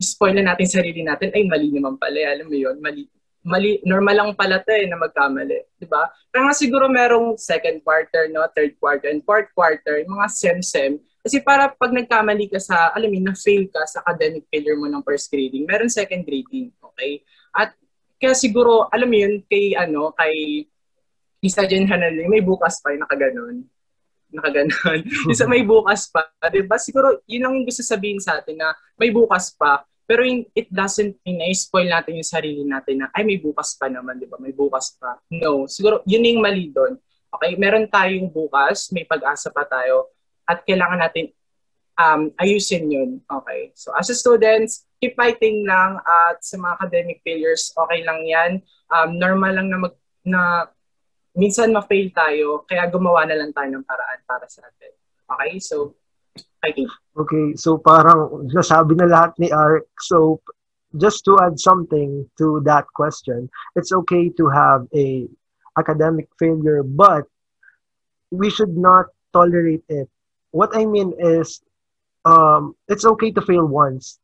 [0.03, 2.19] spoil na natin sarili natin, ay mali naman pala.
[2.19, 3.07] Alam mo yun, mali.
[3.43, 5.67] Mali, normal lang pala to eh, na magkamali.
[5.75, 6.07] Di ba?
[6.31, 10.95] Kaya nga siguro merong second quarter, no, third quarter, and fourth quarter, mga sem-sem.
[11.23, 14.99] Kasi para pag nagkamali ka sa, alam mo, na-fail ka sa academic failure mo ng
[15.07, 17.23] first grading, meron second grading, okay?
[17.55, 17.71] At
[18.19, 20.67] kaya siguro, alam mo yun, kay, ano, kay
[21.39, 23.63] isa dyan Hanali, may bukas pa, yung nakaganon.
[24.33, 24.99] Nakaganon.
[25.33, 26.25] Isa may bukas pa.
[26.49, 26.81] Di ba?
[26.81, 29.85] Siguro, yun ang gusto sabihin sa atin na may bukas pa.
[30.09, 33.77] Pero yung, it doesn't mean na spoil natin yung sarili natin na, ay, may bukas
[33.77, 34.41] pa naman, di ba?
[34.41, 35.21] May bukas pa.
[35.29, 35.69] No.
[35.69, 36.97] Siguro, yun yung mali doon.
[37.29, 37.53] Okay?
[37.55, 40.09] Meron tayong bukas, may pag-asa pa tayo,
[40.49, 41.31] at kailangan natin
[41.99, 43.11] um, ayusin yun.
[43.25, 43.71] Okay?
[43.75, 48.51] So, as a students, keep fighting lang at sa mga academic failures, okay lang yan.
[48.89, 50.41] Um, normal lang na mag, na
[51.35, 54.93] minsan ma-fail tayo, kaya gumawa na lang tayo ng paraan para sa atin.
[55.27, 55.59] Okay?
[55.59, 55.97] So,
[56.61, 56.89] fighting.
[57.13, 59.85] Okay, so parang nasabi na lahat ni Ark.
[60.01, 60.41] So,
[60.97, 65.25] just to add something to that question, it's okay to have a
[65.77, 67.25] academic failure, but
[68.29, 70.09] we should not tolerate it.
[70.53, 71.65] What I mean is,
[72.25, 74.21] um, it's okay to fail once.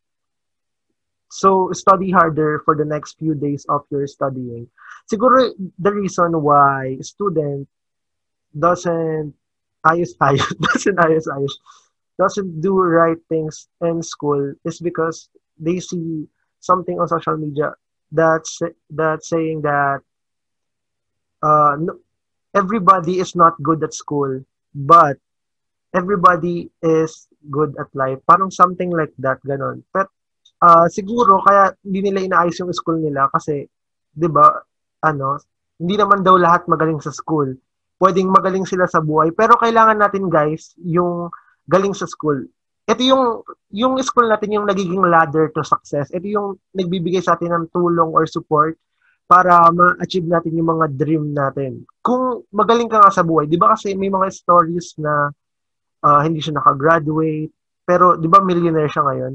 [1.34, 4.70] So, study harder for the next few days of your studying.
[5.10, 7.68] Siguro, the reason why student
[8.54, 9.34] doesn't
[9.86, 11.58] ayos-ayos, doesn't ayos-ayos,
[12.18, 17.74] doesn't do right things in school is because they see something on social media
[18.12, 20.02] that's that's saying that
[21.42, 21.98] uh, no,
[22.54, 24.44] everybody is not good at school,
[24.76, 25.18] but
[25.94, 28.20] everybody is good at life.
[28.30, 29.82] Parang something like that, ganon.
[29.94, 30.10] But
[30.62, 33.66] uh, siguro kaya hindi nila inaayos yung school nila kasi,
[34.14, 34.46] di ba,
[35.06, 35.40] ano,
[35.80, 37.56] hindi naman daw lahat magaling sa school.
[38.00, 39.32] Pwedeng magaling sila sa buhay.
[39.36, 41.32] Pero kailangan natin, guys, yung
[41.68, 42.48] galing sa school.
[42.90, 43.24] Ito yung,
[43.70, 46.10] yung school natin yung nagiging ladder to success.
[46.10, 48.80] Ito yung nagbibigay sa atin ng tulong or support
[49.30, 51.86] para ma-achieve natin yung mga dream natin.
[52.02, 55.30] Kung magaling ka nga sa buhay, di ba kasi may mga stories na
[56.04, 57.52] uh, hindi siya nakagraduate,
[57.84, 59.34] pero di ba millionaire siya ngayon?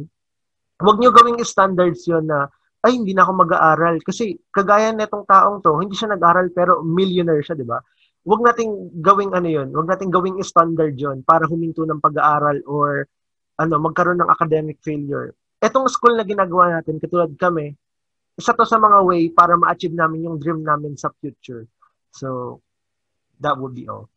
[0.80, 2.50] Huwag nyo gawing standards yon na,
[2.84, 3.96] ay, hindi na ako mag-aaral.
[4.04, 7.80] Kasi kagaya netong taong to, hindi siya nag-aral pero millionaire siya, di ba?
[8.24, 13.04] Huwag nating gawing ano yon huwag nating gawing standard yon para huminto ng pag-aaral or
[13.60, 15.36] ano, magkaroon ng academic failure.
[15.60, 17.76] Etong school na ginagawa natin, katulad kami,
[18.34, 21.68] isa to sa mga way para ma-achieve namin yung dream namin sa future.
[22.10, 22.60] So,
[23.38, 24.10] that would be all.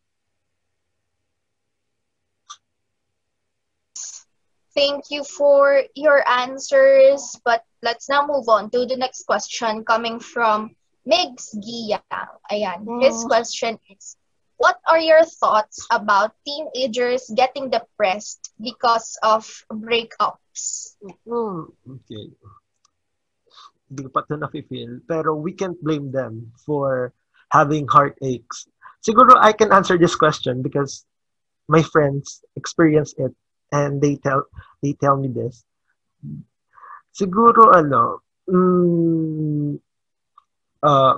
[4.78, 7.34] Thank you for your answers.
[7.44, 12.30] But let's now move on to the next question coming from Migs Giyang.
[12.46, 12.86] Ayan.
[13.02, 13.26] His Mm.
[13.26, 14.16] question is,
[14.56, 20.94] what are your thoughts about teenagers getting depressed because of breakups?
[21.26, 22.26] Hmm, okay.
[23.90, 25.02] Hindi ko pa ito nafe-feel.
[25.10, 27.10] Pero we can't blame them for
[27.50, 28.70] having heartaches.
[29.02, 31.02] Siguro I can answer this question because
[31.66, 33.34] my friends experience it
[33.72, 34.46] and they tell
[34.80, 35.64] they tell me this.
[37.12, 39.76] Siguro ano, mm,
[40.84, 41.16] uh,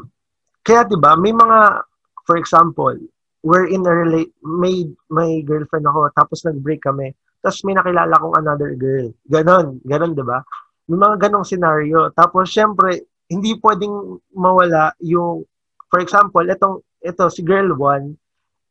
[0.64, 1.84] kaya 'di ba may mga
[2.24, 2.94] for example,
[3.42, 7.14] we're in a relate may may girlfriend ako tapos nag-break kami.
[7.40, 9.08] Tapos may nakilala kong another girl.
[9.28, 10.44] Ganon, ganon 'di ba?
[10.90, 12.10] May mga ganong scenario.
[12.12, 15.46] Tapos syempre, hindi pwedeng mawala yung
[15.90, 18.14] for example, itong ito si girl 1,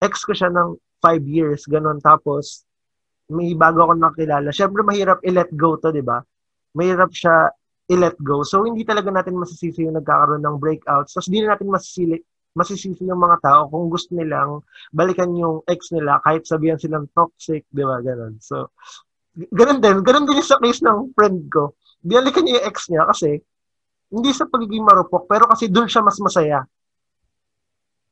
[0.05, 2.68] ex ko siya ng 5 years, ganon tapos
[3.29, 4.49] may bago ako nakilala.
[4.49, 6.21] Syempre mahirap i-let go to, 'di ba?
[6.73, 7.49] Mahirap siya
[7.89, 8.45] i-let go.
[8.45, 11.17] So hindi talaga natin masisisi yung nagkakaroon ng breakouts.
[11.17, 12.17] Tapos hindi na natin masisili
[12.57, 17.63] masisisi yung mga tao kung gusto nilang balikan yung ex nila kahit sabihan silang toxic,
[17.69, 18.01] di ba?
[18.01, 18.41] Ganon.
[18.41, 18.73] So,
[19.53, 20.01] ganun din.
[20.01, 21.77] Ganun din sa case ng friend ko.
[22.01, 23.37] Binalikan niya yung ex niya kasi
[24.09, 26.65] hindi sa pagiging marupok, pero kasi doon siya mas masaya.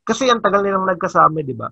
[0.06, 1.68] Kasi ang tagal nilang nagkasama, di ba?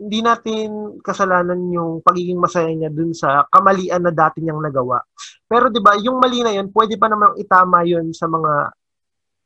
[0.00, 5.04] Hindi natin kasalanan yung pagiging masaya niya dun sa kamalian na dati niyang nagawa.
[5.44, 8.72] Pero 'di ba, yung mali na 'yun, pwede pa namang itama 'yun sa mga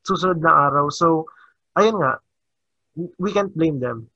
[0.06, 0.88] susunod na araw.
[0.88, 1.28] So,
[1.76, 2.22] ayun nga,
[3.18, 4.08] we can't blame them.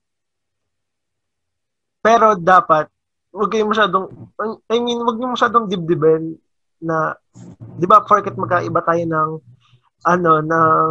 [2.03, 2.91] Pero dapat,
[3.31, 4.11] wag kayo masyadong,
[4.67, 6.35] I mean, wag niyo masyadong dibdibin
[6.83, 7.15] na,
[7.79, 9.31] di ba, porket magkaiba tayo ng,
[10.03, 10.87] ano, ng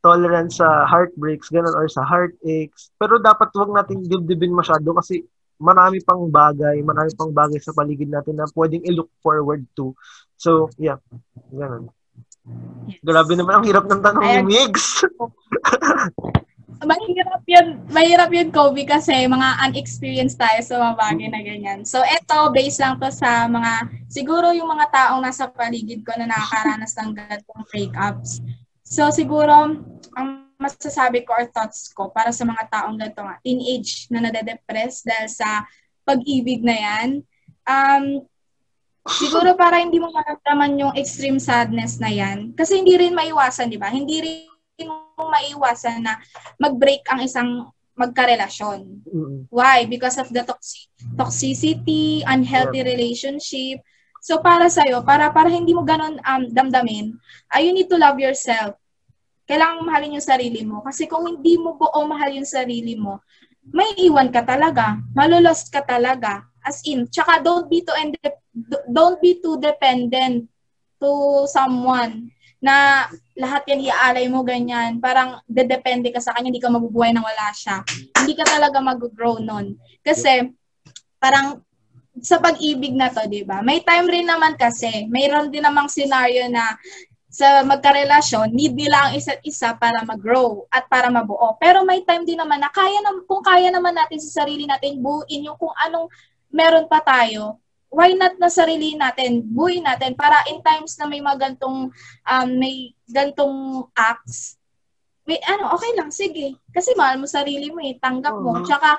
[0.00, 2.92] tolerance sa heartbreaks, ganun, or sa heartaches.
[2.96, 5.24] Pero dapat wag natin dibdibin masyado kasi
[5.60, 9.92] marami pang bagay, marami pang bagay sa paligid natin na pwedeng i-look forward to.
[10.40, 10.96] So, yeah.
[11.52, 11.92] Ganun.
[13.04, 14.46] Grabe naman, ang hirap ng tanong ni Ayan.
[14.48, 15.04] Migs.
[16.80, 21.80] mahirap yun, mahirap yun, Kobe, kasi mga unexperienced tayo sa mga bagay na ganyan.
[21.84, 26.32] So, eto, based lang to sa mga, siguro yung mga taong nasa paligid ko na
[26.32, 28.40] nakakaranas ng ganitong breakups.
[28.90, 29.78] So, siguro,
[30.18, 30.28] ang
[30.58, 35.28] masasabi ko or thoughts ko para sa mga taong ganito nga, teenage na nade-depress dahil
[35.30, 35.64] sa
[36.04, 37.08] pag-ibig na yan,
[37.64, 38.26] um,
[39.08, 42.52] siguro para hindi mo maramdaman yung extreme sadness na yan.
[42.52, 43.88] Kasi hindi rin maiwasan, di ba?
[43.88, 46.16] Hindi rin mo maiwasan na
[46.60, 47.68] mag-break ang isang
[48.00, 49.04] magkarelasyon.
[49.04, 49.38] Mm.
[49.52, 49.84] Why?
[49.84, 50.88] Because of the toxic
[51.20, 53.84] toxicity, unhealthy relationship.
[54.24, 57.16] So para sa'yo, para para hindi mo ganun um, damdamin,
[57.52, 58.79] uh, you need to love yourself.
[59.50, 60.78] Kailangan mahalin yung sarili mo.
[60.86, 63.18] Kasi kung hindi mo buo mahal yung sarili mo,
[63.74, 65.02] may iwan ka talaga.
[65.10, 66.46] Malulost ka talaga.
[66.62, 68.38] As in, tsaka don't be too inde-
[68.86, 70.46] don't be too dependent
[71.02, 71.10] to
[71.50, 72.30] someone
[72.60, 75.02] na lahat yan iaalay mo ganyan.
[75.02, 77.82] Parang dedepende ka sa kanya, hindi ka mabubuhay nang wala siya.
[78.22, 79.80] Hindi ka talaga mag-grow nun.
[80.04, 80.46] Kasi
[81.16, 81.64] parang
[82.20, 83.64] sa pag-ibig na to, 'di ba?
[83.64, 86.76] May time rin naman kasi, mayroon din namang scenario na
[87.40, 91.56] sa magkarelasyon, need nila ang isa't isa para mag-grow at para mabuo.
[91.56, 95.00] Pero may time din naman na kaya na, kung kaya naman natin sa sarili natin
[95.00, 96.12] buuin yung kung anong
[96.52, 97.56] meron pa tayo,
[97.88, 101.88] why not na sarili natin, buuin natin para in times na may mga gantong,
[102.28, 104.60] um, may gantong acts,
[105.24, 106.60] may ano, okay lang, sige.
[106.74, 108.66] Kasi mahal mo sarili mo eh, tanggap mo.
[108.66, 108.98] Tsaka,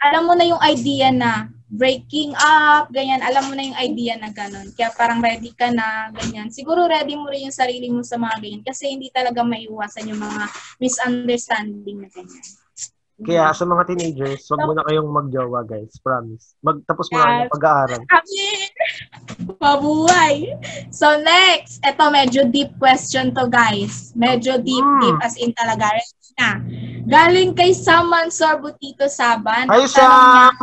[0.00, 4.34] alam mo na yung idea na breaking up, ganyan, alam mo na yung idea na
[4.34, 4.74] ganun.
[4.74, 6.50] Kaya parang ready ka na, ganyan.
[6.50, 10.18] Siguro ready mo rin yung sarili mo sa mga ganyan kasi hindi talaga maiwasan yung
[10.18, 10.50] mga
[10.82, 12.42] misunderstanding na ganyan.
[13.20, 15.92] Kaya sa mga teenagers, wag muna kayong magjowa, guys.
[16.00, 16.56] Promise.
[16.64, 17.36] Magtapos mo na Yes.
[17.44, 18.02] ng pag-aaral.
[18.08, 18.68] Amin!
[19.60, 20.34] Mabuhay!
[20.88, 24.16] So next, ito medyo deep question to guys.
[24.16, 25.00] Medyo deep, Mm.
[25.04, 25.92] deep as in talaga.
[26.38, 26.60] Na.
[27.08, 29.66] Galing kay Saman Sorbutito Saban.
[29.66, 30.54] Hi, Sam!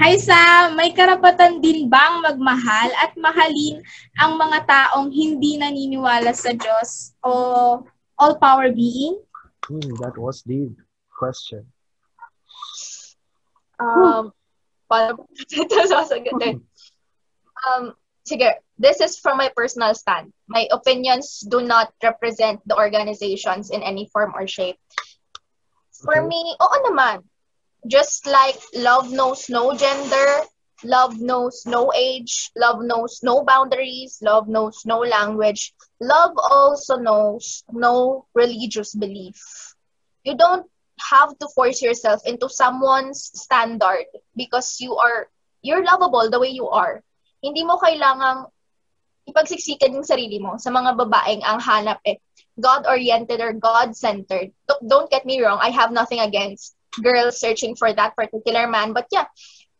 [0.00, 3.84] Hi Sam, may karapatan din bang magmahal at mahalin
[4.16, 7.84] ang mga taong hindi naniniwala sa Diyos o
[8.16, 9.20] all-power being?
[9.68, 10.72] Hmm, that was the
[11.12, 11.68] question.
[13.76, 14.32] Um,
[14.88, 16.62] paano ito sasagutin?
[17.62, 17.92] Um,
[18.24, 18.48] sige,
[18.82, 20.34] this is from my personal stand.
[20.50, 24.78] My opinions do not represent the organizations in any form or shape.
[26.04, 26.26] For Okay.
[26.26, 27.24] me, oo naman.
[27.86, 30.42] Just like love knows no gender,
[30.84, 37.64] love knows no age, love knows no boundaries, love knows no language, love also knows
[37.72, 39.38] no religious belief.
[40.24, 40.66] You don't
[41.10, 44.06] have to force yourself into someone's standard
[44.36, 45.28] because you are
[45.62, 47.02] you're lovable the way you are.
[47.42, 48.50] Hindi mo kailangang
[49.26, 52.18] ipagsiksikan yung sarili mo sa mga babaeng ang hanap eh
[52.60, 54.52] God-oriented or God-centered.
[54.68, 58.92] Don't- Don't get me wrong, I have nothing against girls searching for that particular man,
[58.92, 59.24] but yeah,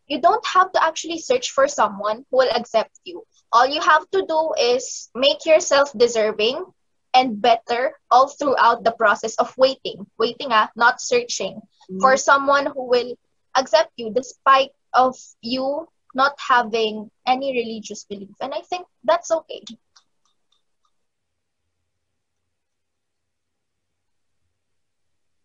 [0.08, 3.28] you don't have to actually search for someone who will accept you.
[3.52, 6.64] All you have to do is make yourself deserving
[7.12, 10.08] and better all throughout the process of waiting.
[10.16, 11.60] Waiting ah, not searching
[12.00, 13.12] for someone who will
[13.52, 15.12] accept you despite of
[15.44, 15.84] you
[16.14, 18.36] not having any religious belief.
[18.40, 19.64] And I think that's okay.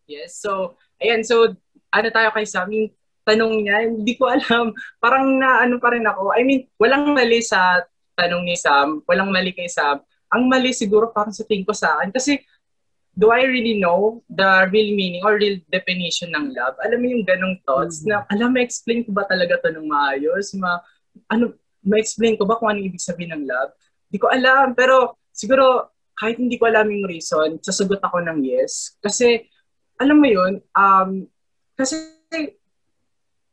[0.08, 0.40] Yes.
[0.40, 1.24] So, ayan.
[1.28, 1.56] So,
[1.92, 2.72] ano tayo kay Sam?
[2.72, 2.92] Yung
[3.28, 4.72] tanong niya, hindi ko alam.
[5.04, 6.32] Parang na ano pa rin ako.
[6.32, 7.84] I mean, walang mali sa
[8.16, 9.04] tanong ni Sam.
[9.04, 10.00] Walang mali kay Sam.
[10.32, 12.12] Ang mali siguro parang sa tingin ko sa akin.
[12.12, 12.36] Kasi,
[13.18, 16.78] do I really know the real meaning or real definition ng love?
[16.86, 20.54] Alam mo yung ganong thoughts na, alam, ma-explain ko ba talaga to ng maayos?
[20.54, 20.78] Ma,
[21.34, 23.74] ano, ma-explain ko ba kung ano ibig sabihin ng love?
[24.08, 24.78] Hindi ko alam.
[24.78, 28.94] Pero, siguro, kahit hindi ko alam yung reason, sasagot ako ng yes.
[29.02, 29.50] Kasi,
[29.98, 31.26] alam mo yun, um,
[31.74, 31.98] kasi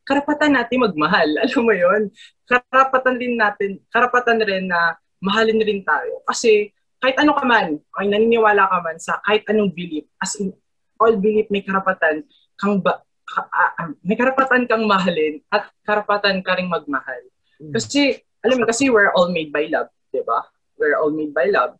[0.05, 1.25] karapatan natin magmahal.
[1.49, 2.13] Alam mo yun?
[2.45, 6.21] Karapatan din natin, karapatan rin na mahalin rin tayo.
[6.29, 6.69] Kasi
[7.05, 10.49] kahit ano ka man, ay naniniwala ka man sa kahit anong belief, as in
[10.97, 12.25] all belief may karapatan
[12.57, 17.21] kang ba, ka, ah, may karapatan kang mahalin at karapatan ka ring magmahal.
[17.69, 20.49] Kasi, alam mo, kasi we're all made by love, di ba?
[20.81, 21.77] We're all made by love.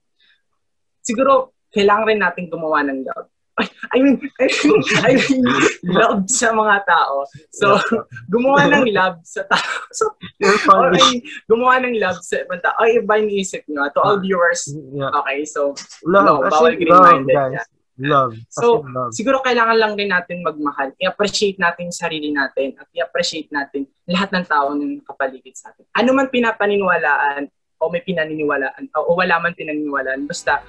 [1.02, 3.28] Siguro, kailangan rin natin gumawa ng love.
[3.56, 5.44] I mean, I mean, I mean,
[5.88, 7.24] love sa mga tao.
[7.56, 7.80] So,
[8.28, 9.64] gumawa ng love sa tao.
[9.96, 10.12] So,
[10.44, 11.00] or funny.
[11.00, 11.14] ay,
[11.48, 12.76] gumawa ng love sa ibang tao.
[12.84, 13.88] Ay, iba yung isip nyo.
[13.96, 15.72] To all viewers, okay, so,
[16.04, 16.28] Love.
[16.28, 17.68] No, bawal in green-minded love, guys.
[17.96, 18.36] Love.
[18.52, 19.16] So, love.
[19.16, 20.92] siguro kailangan lang din natin magmahal.
[21.00, 25.88] I-appreciate natin yung sarili natin at i-appreciate natin lahat ng tao na nakapaligid sa atin.
[25.96, 27.48] Ano man pinapaniniwalaan
[27.80, 30.60] o may pinaniniwalaan o wala man pinaniniwalaan, basta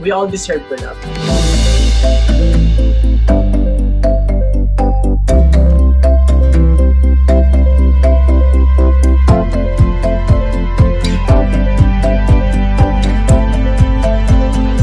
[0.00, 0.98] we all deserve to love.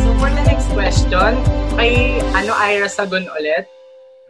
[0.04, 1.34] So for the next question,
[1.80, 3.66] kay ano Ira Sagon ulit.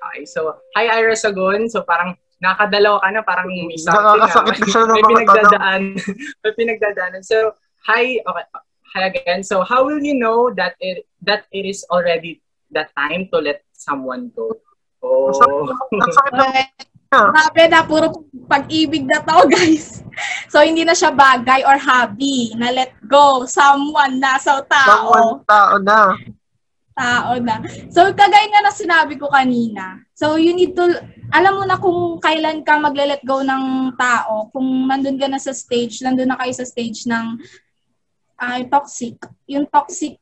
[0.06, 1.66] Okay, so hi Ira Sagon.
[1.68, 5.82] So parang nakakadalaw ka na, parang may something Nakakasakit na siya ng may mga pinagdadaan.
[6.44, 7.22] may pinagdadaanan.
[7.26, 8.46] So hi, okay,
[9.04, 9.44] again.
[9.44, 12.40] So how will you know that it that it is already
[12.72, 14.56] the time to let someone go?
[15.04, 15.32] Oh.
[17.16, 20.04] Grabe na, puro pag-ibig na to, guys.
[20.52, 23.48] So, hindi na siya bagay or hobby na let go.
[23.48, 24.88] Someone na, so tao.
[24.88, 26.00] someone tao na.
[26.96, 27.56] Tao na.
[27.92, 30.04] So, kagaya nga na sinabi ko kanina.
[30.16, 30.88] So, you need to,
[31.32, 34.52] alam mo na kung kailan ka magle-let go ng tao.
[34.52, 37.40] Kung nandun ka na sa stage, nandun na kayo sa stage ng
[38.40, 39.16] ay toxic.
[39.48, 40.20] Yung toxic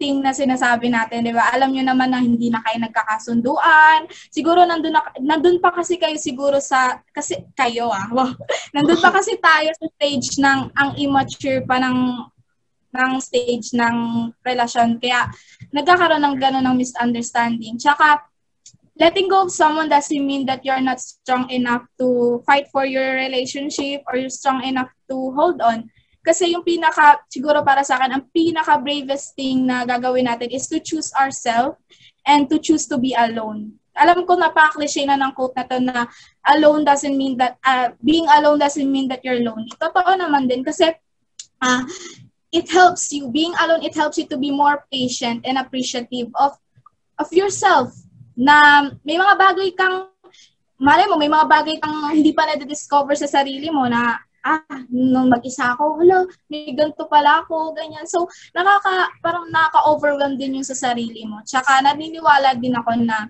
[0.00, 1.52] thing na sinasabi natin, di ba?
[1.52, 4.08] Alam nyo naman na hindi na kayo nagkakasunduan.
[4.32, 8.32] Siguro nandun, na, nandun pa kasi kayo siguro sa, kasi kayo ah, wow.
[8.72, 12.24] nandun pa kasi tayo sa stage ng, ang immature pa ng,
[12.96, 13.96] ng stage ng
[14.40, 14.96] relasyon.
[14.96, 15.28] Kaya,
[15.68, 17.76] nagkakaroon ng gano'n ng misunderstanding.
[17.76, 18.24] Tsaka,
[18.96, 23.16] letting go of someone doesn't mean that you're not strong enough to fight for your
[23.16, 25.88] relationship or you're strong enough to hold on.
[26.20, 30.68] Kasi yung pinaka, siguro para sa akin, ang pinaka bravest thing na gagawin natin is
[30.68, 31.80] to choose ourselves
[32.28, 33.72] and to choose to be alone.
[33.96, 36.04] Alam ko napaka-cliche na ng quote na to na
[36.52, 39.72] alone doesn't mean that, uh, being alone doesn't mean that you're lonely.
[39.80, 40.92] Totoo naman din kasi
[41.64, 41.82] uh,
[42.52, 46.52] it helps you, being alone, it helps you to be more patient and appreciative of
[47.20, 47.92] of yourself
[48.32, 50.08] na may mga bagay kang
[50.80, 55.28] malay mo, may mga bagay kang hindi pa na-discover sa sarili mo na ah, nung
[55.28, 58.08] mag-isa ako, hala, may ganito pala ako, ganyan.
[58.08, 61.44] So, nakaka, parang nakaka-overwhelm din yung sa sarili mo.
[61.44, 63.28] Tsaka, naniniwala din ako na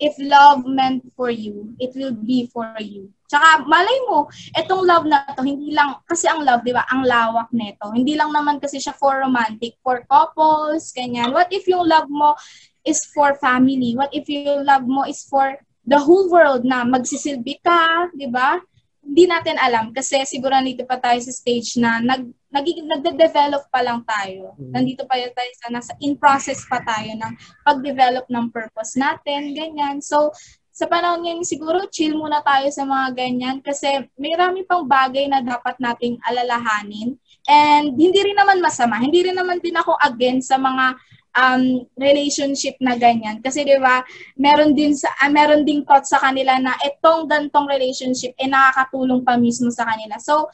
[0.00, 3.12] if love meant for you, it will be for you.
[3.30, 4.26] Tsaka, malay mo,
[4.58, 7.86] etong love na to, hindi lang, kasi ang love, di ba, ang lawak nito.
[7.94, 11.30] Hindi lang naman kasi siya for romantic, for couples, ganyan.
[11.30, 12.34] What if yung love mo
[12.82, 13.94] is for family?
[13.94, 15.54] What if yung love mo is for
[15.86, 18.58] the whole world na magsisilbi ka, di ba?
[19.00, 23.80] Hindi natin alam kasi siguro nandito pa tayo sa stage na nag, nagiging, nagde-develop pa
[23.80, 24.54] lang tayo.
[24.60, 24.70] Mhm.
[24.76, 27.32] Nandito pa tayo sa nasa in process pa tayo ng
[27.64, 30.04] pag-develop ng purpose natin, ganyan.
[30.04, 30.30] So,
[30.70, 35.28] sa panahon ngayon siguro chill muna tayo sa mga ganyan kasi may rami pang bagay
[35.28, 37.20] na dapat nating alalahanin.
[37.44, 38.96] And hindi rin naman masama.
[38.96, 40.96] Hindi rin naman din ako against sa mga
[41.36, 43.38] um, relationship na ganyan.
[43.42, 44.02] Kasi 'di ba,
[44.38, 49.22] meron din sa ah, meron ding thought sa kanila na etong gantong relationship eh nakakatulong
[49.22, 50.18] pa mismo sa kanila.
[50.18, 50.50] So,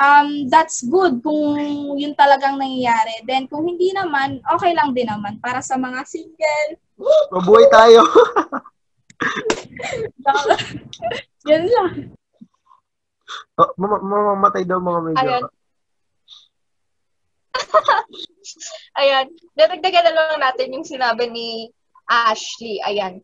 [0.00, 1.60] um, that's good kung
[2.00, 3.22] yun talagang nangyayari.
[3.28, 6.80] Then, kung hindi naman, okay lang din naman para sa mga single.
[7.32, 8.00] Mabuhay tayo.
[11.50, 11.92] yun lang.
[13.60, 15.20] Oh, mama- mamamatay daw mga medyo.
[15.20, 15.44] Ayan.
[19.00, 19.26] Ayan.
[19.56, 21.70] Dadagdagan na lang natin yung sinabi ni
[22.08, 22.80] Ashley.
[22.84, 23.22] Ayan.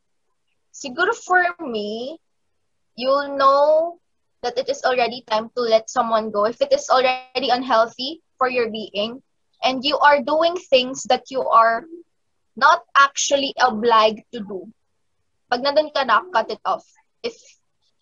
[0.70, 2.20] Siguro for me,
[2.96, 3.96] you'll know
[4.42, 6.44] that it is already time to let someone go.
[6.44, 9.22] If it is already unhealthy for your being,
[9.64, 11.84] and you are doing things that you are
[12.56, 14.68] not actually obliged to do.
[15.50, 16.84] Pag nandun ka na, cut it off.
[17.22, 17.36] If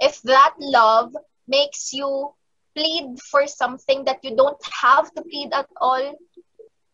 [0.00, 1.14] if that love
[1.46, 2.34] makes you
[2.74, 6.14] plead for something that you don't have to plead at all,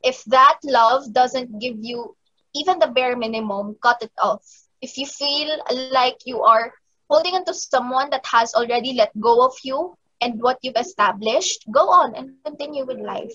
[0.02, 2.16] if that love doesn't give you
[2.54, 4.44] even the bare minimum, cut it off.
[4.82, 5.58] If you feel
[5.92, 6.72] like you are
[7.08, 11.64] holding on to someone that has already let go of you and what you've established,
[11.70, 13.34] go on and continue with life.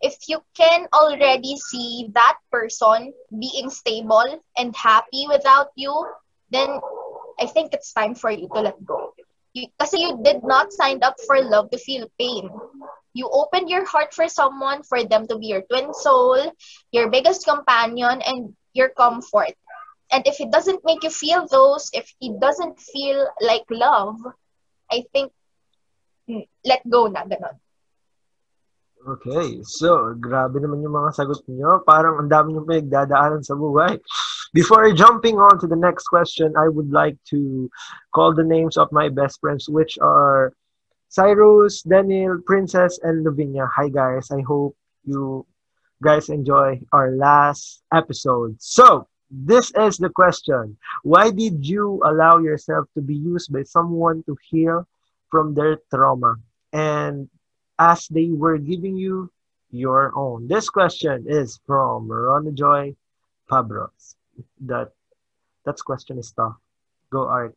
[0.00, 5.92] If you can already see that person being stable and happy without you,
[6.50, 6.80] then
[7.40, 9.12] I think it's time for you to let go.
[9.80, 12.50] Kasi you did not sign up for love to feel pain.
[13.16, 16.52] You opened your heart for someone, for them to be your twin soul,
[16.92, 19.56] your biggest companion, and your comfort.
[20.12, 24.20] And if it doesn't make you feel those, if it doesn't feel like love,
[24.92, 25.32] I think
[26.64, 27.56] let go na ganon.
[29.06, 31.78] Okay, so grabe naman yung mga sagot niyo.
[31.86, 34.02] Parang ang dami yung pinagdadaanan sa buhay.
[34.58, 37.70] Before jumping on to the next question, I would like to
[38.10, 40.50] call the names of my best friends, which are
[41.06, 43.70] Cyrus, Daniel, Princess, and Lavinia.
[43.78, 44.74] Hi guys, I hope
[45.06, 45.46] you
[46.02, 48.58] guys enjoy our last episode.
[48.58, 50.74] So, this is the question.
[51.06, 54.82] Why did you allow yourself to be used by someone to heal
[55.30, 56.42] from their trauma?
[56.74, 57.30] And
[57.78, 59.30] as they were giving you
[59.70, 60.48] your own.
[60.48, 62.96] This question is from Rona Joy
[63.48, 64.16] Pabros.
[64.64, 64.92] That
[65.64, 66.56] that's question is tough.
[67.10, 67.56] Go Art.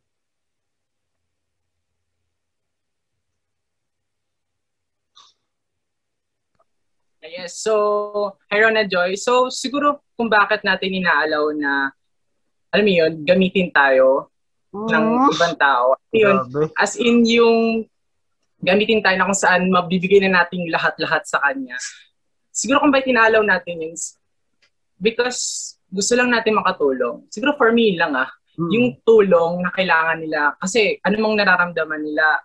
[7.29, 9.13] Yes, so, hi Rona Joy.
[9.13, 11.93] So, siguro kung bakit natin inaalaw na,
[12.73, 14.33] alam mo yun, gamitin tayo
[14.73, 15.93] ng ibang tao.
[16.09, 16.73] Yun, Grabe.
[16.73, 17.85] as in yung
[18.59, 21.75] gamitin tayo na kung saan mabibigay na natin lahat-lahat sa kanya.
[22.51, 23.95] Siguro kung bakit tinalaw natin yun,
[24.99, 27.23] because gusto lang natin makatulong.
[27.31, 28.29] Siguro for me lang ah,
[28.59, 28.71] Mm.
[28.75, 32.43] yung tulong na kailangan nila, kasi mong nararamdaman nila,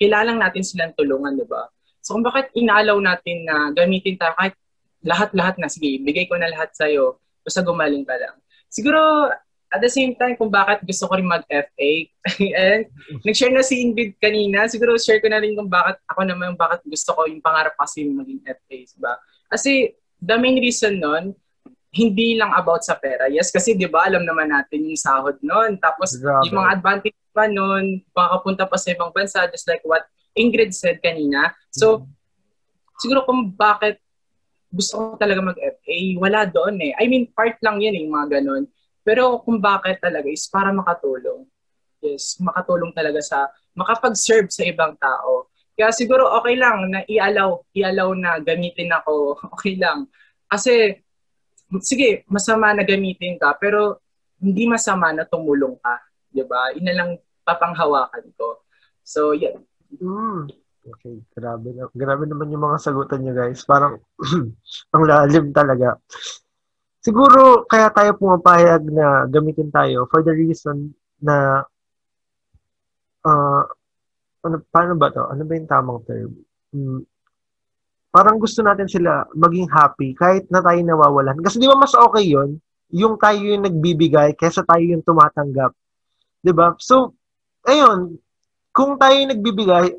[0.00, 1.68] kailangan natin silang tulungan, di ba?
[2.00, 4.56] So kung bakit inaalaw natin na gamitin tayo kahit
[5.04, 8.40] lahat-lahat na, sige, bigay ko na lahat sa'yo, basta gumaling ka lang.
[8.72, 9.28] Siguro,
[9.72, 11.90] at the same time, kung bakit gusto ko rin mag-FA,
[12.60, 12.92] and
[13.24, 16.84] nag-share na si Ingrid kanina, siguro share ko na rin kung bakit ako naman bakit
[16.84, 19.16] gusto ko yung pangarap kasi maging FA, ba?
[19.48, 21.32] Kasi the main reason nun,
[21.92, 23.28] hindi lang about sa pera.
[23.28, 25.76] Yes, kasi 'di ba alam naman natin yung sahod noon.
[25.76, 26.48] Tapos Grabe.
[26.48, 31.04] yung mga advantage pa noon, makapunta pa sa ibang bansa just like what Ingrid said
[31.04, 31.52] kanina.
[31.68, 32.08] So
[32.96, 34.00] siguro kung bakit
[34.72, 36.96] gusto ko talaga mag-FA, wala doon eh.
[36.96, 38.64] I mean, part lang yan eh, yung mga ganun.
[39.02, 41.46] Pero kung bakit talaga is para makatulong.
[42.02, 45.50] Yes, makatulong talaga sa, makapag-serve sa ibang tao.
[45.78, 50.06] Kaya siguro okay lang na i-allow, i-allow na gamitin ako, okay lang.
[50.50, 50.98] Kasi,
[51.82, 54.02] sige, masama na gamitin ka, pero
[54.42, 56.02] hindi masama na tumulong ka.
[56.32, 56.72] 'di ba?
[56.74, 57.10] Yun na lang
[57.44, 58.64] papanghawakan ko.
[59.04, 59.60] So, yan.
[60.00, 60.48] Mm.
[60.82, 61.86] Okay, grabe na.
[61.94, 63.62] Grabe naman yung mga sagutan niyo guys.
[63.62, 64.02] Parang
[64.94, 65.94] ang lalim talaga.
[67.02, 71.66] Siguro kaya tayo pumapayag na gamitin tayo for the reason na
[73.26, 73.62] uh,
[74.42, 75.26] ano, paano ba to?
[75.26, 76.30] Ano ba yung tamang term?
[76.70, 77.02] Mm,
[78.14, 81.42] parang gusto natin sila maging happy kahit na tayo nawawalan.
[81.42, 85.72] Kasi di ba mas okay yon yung tayo yung nagbibigay kaysa tayo yung tumatanggap.
[86.38, 86.76] Di ba?
[86.78, 87.16] So,
[87.64, 88.20] ayun,
[88.70, 89.96] kung tayo yung nagbibigay,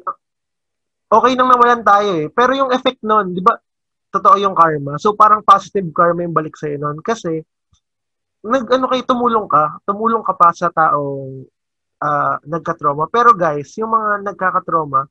[1.09, 2.27] okay nang nawalan tayo eh.
[2.29, 3.57] Pero yung effect nun, di ba,
[4.13, 5.01] totoo yung karma.
[5.01, 7.01] So, parang positive karma yung balik sa'yo nun.
[7.01, 7.41] Kasi,
[8.45, 11.47] nag, ano kayo, tumulong ka, tumulong ka pa sa taong
[12.03, 13.09] ah, nagka-trauma.
[13.09, 15.07] Pero guys, yung mga nagkaka-trauma,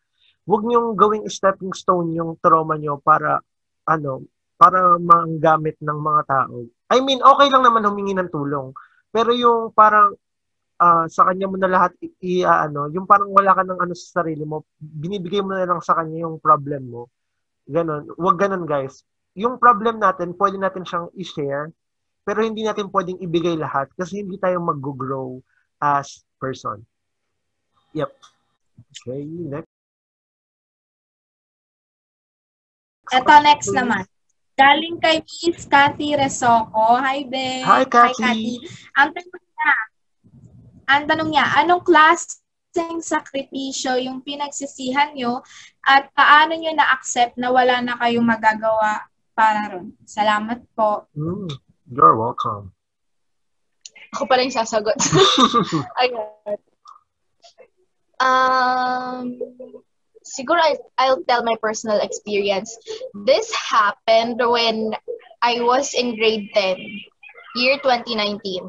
[0.47, 3.41] huwag niyong gawing stepping stone yung trauma niyo para,
[3.89, 4.23] ano,
[4.61, 6.63] para manggamit ng mga tao.
[6.93, 8.71] I mean, okay lang naman humingi ng tulong.
[9.11, 10.15] Pero yung parang
[10.83, 13.81] ah, sa kanya mo na lahat i, i- ah, ano, yung parang wala ka ng
[13.81, 17.03] ano sa sarili mo, binibigay mo na lang sa kanya yung problem mo.
[17.73, 18.13] Ganon.
[18.21, 19.01] Huwag ganon, guys.
[19.33, 21.73] Yung problem natin, pwede natin siyang i-share,
[22.23, 25.41] pero hindi natin pwedeng ibigay lahat kasi hindi tayo mag-grow
[25.81, 26.85] as person.
[27.97, 28.13] Yep.
[28.93, 29.73] Okay, next.
[33.13, 34.05] Eto next naman.
[34.53, 37.01] Galing kay Miss Cathy Resoco.
[37.01, 37.65] Hi, Be.
[37.65, 38.61] Hi, Cathy.
[39.01, 39.73] Ang tanong niya,
[40.87, 41.83] ang tanong niya, anong
[42.73, 45.45] klaseng sakripisyo yung pinagsisihan nyo
[45.85, 49.05] at paano nyo na-accept na wala na kayong magagawa
[49.37, 49.93] para ron?
[50.09, 51.05] Salamat po.
[51.13, 51.53] Mm,
[51.93, 52.73] you're welcome.
[54.17, 54.97] Ako pala yung sasagot.
[56.01, 56.61] Ayan.
[58.17, 59.37] Um,
[60.25, 62.73] siguro I, I'll tell my personal experience.
[63.29, 64.97] This happened when
[65.45, 66.81] I was in grade 10,
[67.57, 68.65] year 2019.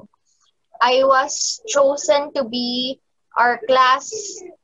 [0.84, 3.00] I was chosen to be
[3.38, 4.12] our class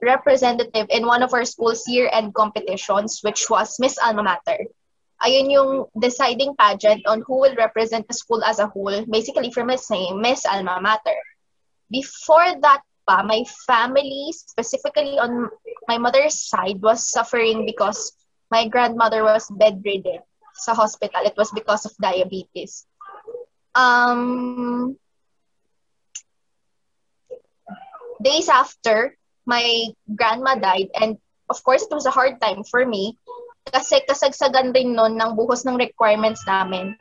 [0.01, 4.65] representative in one of our school's year-end competitions, which was Miss Alma Mater.
[5.25, 9.69] Ayun yung deciding pageant on who will represent the school as a whole, basically from
[9.69, 11.19] its name, Miss Alma Mater.
[11.91, 15.49] Before that pa, my family, specifically on
[15.89, 18.13] my mother's side, was suffering because
[18.53, 20.21] my grandmother was bedridden
[20.53, 21.25] sa hospital.
[21.25, 22.85] It was because of diabetes.
[23.73, 24.97] Um,
[28.21, 29.15] days after,
[29.45, 31.17] my grandma died and
[31.49, 33.17] of course, it was a hard time for me
[33.69, 36.93] kasi kasagsagan rin nun ng buhos ng requirements namin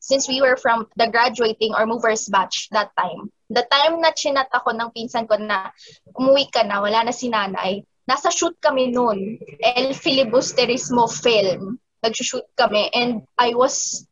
[0.00, 3.28] since we were from the graduating or movers batch that time.
[3.50, 5.74] The time na chinat ako ng pinsan ko na
[6.14, 11.82] umuwi ka na, wala na si nanay, nasa shoot kami noon, El Filibusterismo film.
[12.06, 14.06] nag-shoot kami, and I was,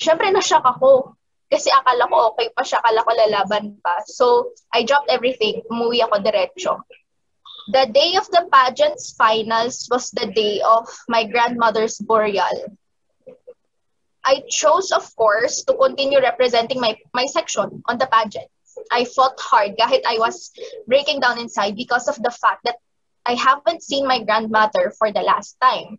[0.00, 1.12] syempre na-shock ako.
[1.46, 4.02] Kasi akala ko okay pa siya, akala ko lalaban pa.
[4.06, 6.82] So, I dropped everything, umuwi ako diretso.
[7.70, 12.78] The day of the pageant's finals was the day of my grandmother's burial.
[14.26, 18.50] I chose, of course, to continue representing my, my section on the pageant.
[18.90, 20.50] I fought hard kahit I was
[20.86, 22.76] breaking down inside because of the fact that
[23.24, 25.98] I haven't seen my grandmother for the last time.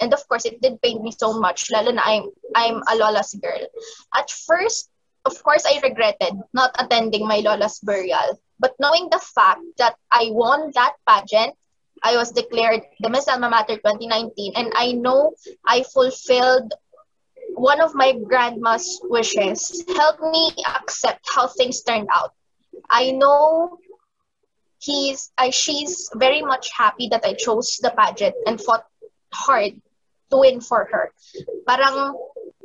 [0.00, 3.34] And of course, it did pain me so much, lalo na I'm, I'm a Lola's
[3.34, 3.60] girl.
[4.14, 4.88] At first,
[5.24, 8.40] of course, I regretted not attending my Lola's burial.
[8.58, 11.56] But knowing the fact that I won that pageant,
[12.02, 15.34] I was declared the Miss Alma Mater 2019, and I know
[15.66, 16.72] I fulfilled
[17.54, 19.84] one of my grandma's wishes.
[19.88, 22.32] Help me accept how things turned out.
[22.88, 23.78] I know
[24.78, 28.84] he's I, she's very much happy that I chose the pageant and fought
[29.32, 29.80] hard
[30.30, 31.12] to win for her.
[31.66, 32.14] Parang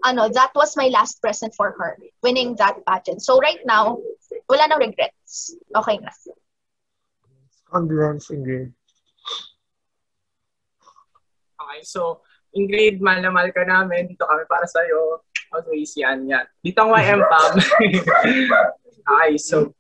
[0.06, 3.22] ano, that was my last present for her, winning that pageant.
[3.22, 3.98] So right now,
[4.50, 5.58] wala nang regrets.
[5.76, 6.14] Okay na.
[7.66, 8.72] Condolence, Ingrid.
[11.58, 12.22] Okay, so
[12.56, 14.08] Ingrid, mahal na mahal ka namin.
[14.08, 15.26] Dito kami para sa'yo.
[15.52, 16.46] Always yan, yan.
[16.62, 17.54] Dito ang YM Pam.
[19.12, 19.74] okay, so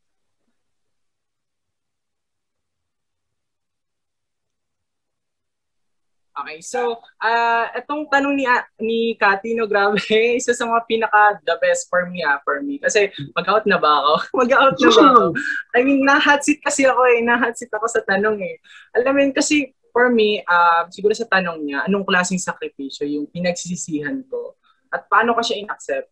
[6.35, 8.43] Okay, so uh, itong tanong ni
[8.83, 9.95] ni Cathy, no, grabe,
[10.39, 12.75] isa sa mga pinaka the best for me, ah, for me.
[12.75, 14.13] Kasi mag-out na ba ako?
[14.43, 15.25] mag-out na ba ako?
[15.71, 17.23] I mean, na-hot seat kasi ako eh.
[17.23, 18.59] Na-hot seat ako sa tanong eh.
[18.99, 23.31] Alam mo yun, kasi for me, uh, siguro sa tanong niya, anong klaseng sakripisyo yung
[23.31, 24.59] pinagsisisihan ko?
[24.91, 26.11] At paano ko siya in-accept?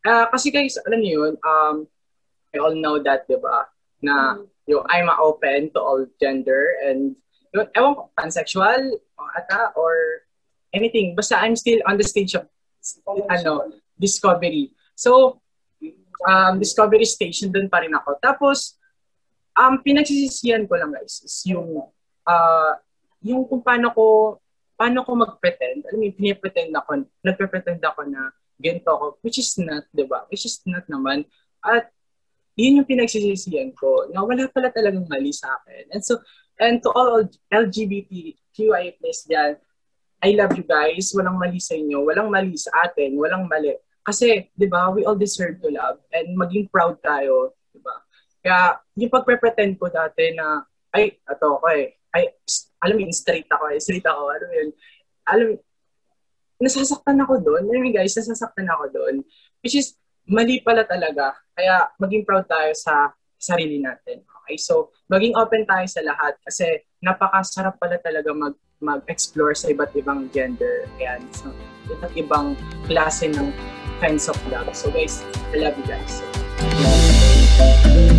[0.00, 1.84] Uh, kasi guys, alam niyo yun, um,
[2.56, 3.68] I all know that, di ba?
[4.00, 7.20] Na yung I'm open to all gender and
[7.56, 10.28] yun, ewan ko, pansexual, ata, or
[10.76, 11.16] anything.
[11.16, 12.44] Basta I'm still on the stage of
[13.32, 14.76] ano, discovery.
[14.92, 15.40] So,
[16.28, 18.20] um, discovery station dun pa rin ako.
[18.20, 18.76] Tapos,
[19.56, 21.88] um, pinagsisisihan ko lang guys is yung
[22.28, 22.72] uh,
[23.24, 24.04] yung kung paano ko
[24.76, 25.88] paano ko mag-pretend.
[25.88, 28.28] Alam mo, pinipretend ako, nagpe-pretend ako na
[28.60, 30.28] ganito ako, which is not, di ba?
[30.28, 31.24] Which is not naman.
[31.64, 31.88] At
[32.60, 35.96] yun yung pinagsisisihan ko, na wala pala talagang mali sa akin.
[35.96, 36.20] And so,
[36.56, 39.60] And to all LGBTQI plus dyan,
[40.24, 41.12] I love you guys.
[41.12, 42.02] Walang mali sa inyo.
[42.08, 43.20] Walang mali sa atin.
[43.20, 43.76] Walang mali.
[44.00, 47.52] Kasi, di ba, we all deserve to love and maging proud tayo.
[47.74, 47.94] Di ba?
[48.40, 52.00] Kaya, yung pagpre-pretend ko dati na, ay, ato ko eh.
[52.14, 52.32] Ay,
[52.80, 53.78] alam yun, straight ako eh.
[53.82, 54.22] Straight ako.
[54.32, 54.68] Alam yun.
[55.26, 55.46] Alam
[56.56, 57.68] nasasaktan ako doon.
[57.68, 59.14] Alam mo guys, nasasaktan ako doon.
[59.60, 61.36] Which is, mali pala talaga.
[61.52, 64.24] Kaya, maging proud tayo sa sarili natin.
[64.46, 64.56] Okay?
[64.56, 70.28] So, maging open tayo sa lahat kasi napakasarap pala talaga mag mag-explore sa iba't ibang
[70.30, 70.86] gender.
[71.02, 71.24] Ayan.
[71.32, 71.50] So,
[71.90, 72.54] iba't ibang
[72.86, 73.50] klase ng
[74.00, 74.68] kinds of love.
[74.76, 76.20] So guys, I love you guys.
[76.20, 78.15] So,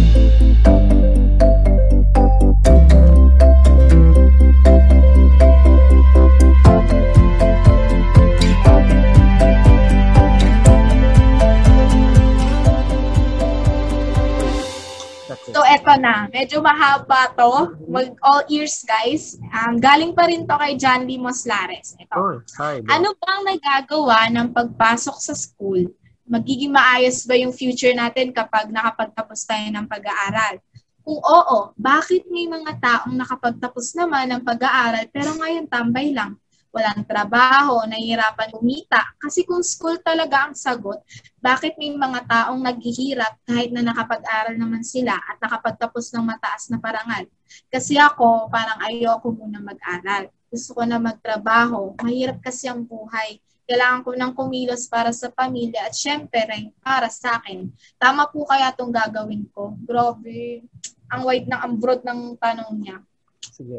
[15.56, 16.28] eto na.
[16.28, 17.78] Medyo mahaba to.
[17.88, 19.40] Mag all ears, guys.
[19.40, 21.96] Um, galing pa rin to kay John Lee Moslares.
[21.96, 22.16] Ito.
[22.16, 22.90] Oh, hi, bro.
[22.92, 25.88] Ano bang nagagawa ng pagpasok sa school?
[26.28, 30.60] Magiging maayos ba yung future natin kapag nakapagtapos tayo ng pag-aaral?
[31.08, 36.36] Kung oo, bakit may mga taong nakapagtapos naman ng pag-aaral pero ngayon tambay lang?
[36.72, 39.02] Walang trabaho, nahihirapan kumita.
[39.18, 41.02] Kasi kung school talaga ang sagot,
[41.42, 46.78] bakit may mga taong naghihirap kahit na nakapag-aral naman sila at nakapagtapos ng mataas na
[46.78, 47.26] parangal?
[47.72, 50.30] Kasi ako, parang ayoko muna mag-aral.
[50.48, 51.96] Gusto ko na magtrabaho.
[52.00, 53.40] Mahirap kasi ang buhay.
[53.68, 57.68] Kailangan ko ng kumilos para sa pamilya at syempre rin para sa akin.
[58.00, 59.76] Tama po kaya itong gagawin ko.
[59.84, 60.64] Grabe.
[61.12, 62.98] Ang wide ng ambrod ng tanong niya.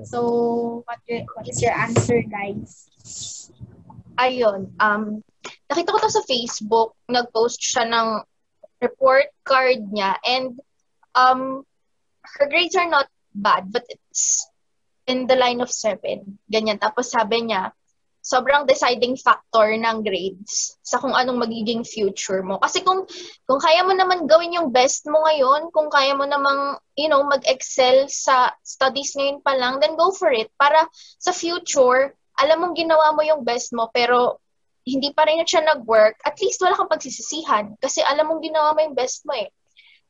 [0.04, 2.88] So, what, your, what is your answer, guys?
[4.18, 4.74] Ayun.
[4.82, 5.22] Um,
[5.70, 6.98] nakita ko to sa Facebook.
[7.06, 8.08] Nag-post siya ng
[8.82, 10.18] report card niya.
[10.26, 10.58] And
[11.14, 11.62] um,
[12.38, 14.46] her grades are not bad, but it's
[15.06, 16.38] in the line of seven.
[16.50, 16.82] Ganyan.
[16.82, 17.70] Tapos sabi niya,
[18.28, 22.60] sobrang deciding factor ng grades sa kung anong magiging future mo.
[22.60, 23.08] Kasi kung
[23.48, 27.24] kung kaya mo naman gawin yung best mo ngayon, kung kaya mo namang, you know,
[27.24, 30.52] mag-excel sa studies ngayon pa lang, then go for it.
[30.60, 30.84] Para
[31.16, 34.36] sa future, alam mong ginawa mo yung best mo, pero
[34.84, 37.80] hindi pa rin siya nag-work, at least wala kang pagsisisihan.
[37.80, 39.48] Kasi alam mong ginawa mo yung best mo eh.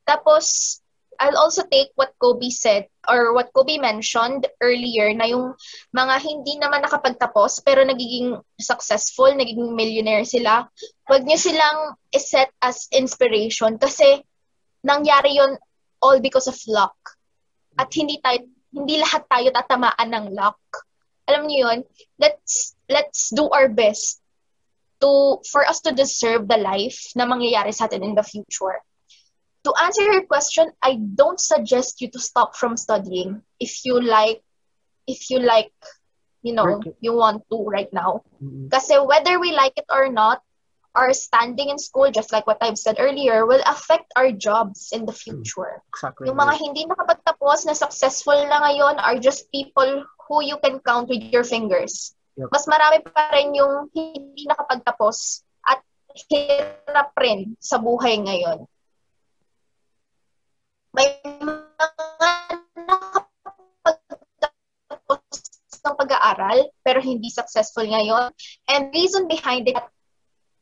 [0.02, 0.78] Tapos,
[1.18, 5.58] I'll also take what Kobe said or what Kobe mentioned earlier na yung
[5.90, 10.70] mga hindi naman nakapagtapos pero nagiging successful, nagiging millionaire sila.
[11.10, 14.22] Huwag niyo silang iset as inspiration kasi
[14.86, 15.58] nangyari yon
[15.98, 16.94] all because of luck.
[17.74, 20.62] At hindi tayo hindi lahat tayo tatamaan ng luck.
[21.26, 21.78] Alam niyo yun?
[22.22, 24.22] Let's let's do our best
[25.02, 28.82] to for us to deserve the life na mangyayari sa atin in the future
[29.64, 34.42] to answer your question, I don't suggest you to stop from studying if you like,
[35.06, 35.72] if you like,
[36.42, 38.22] you know, you want to right now.
[38.42, 38.70] Mm-mm.
[38.70, 40.42] Kasi whether we like it or not,
[40.94, 45.06] our standing in school, just like what I've said earlier, will affect our jobs in
[45.06, 45.82] the future.
[45.94, 46.26] Exactly.
[46.26, 51.09] Yung mga hindi nakapagtapos na successful na ngayon are just people who you can count
[51.09, 52.18] with your fingers.
[52.34, 52.50] Yep.
[52.50, 55.82] Mas marami pa rin yung hindi nakapagtapos at
[56.30, 58.66] hirap rin sa buhay ngayon.
[60.97, 61.84] May mga
[62.89, 65.20] nakapagtapos
[65.84, 68.32] ng pag-aaral pero hindi successful ngayon.
[68.68, 69.76] And reason behind it,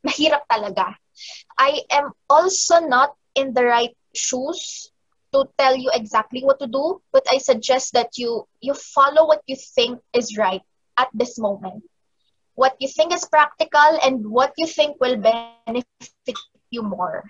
[0.03, 0.99] mahirap talaga.
[1.59, 4.93] I am also not in the right shoes
[5.33, 9.43] to tell you exactly what to do, but I suggest that you you follow what
[9.47, 10.63] you think is right
[10.97, 11.85] at this moment.
[12.57, 16.41] What you think is practical and what you think will benefit
[16.73, 17.29] you more.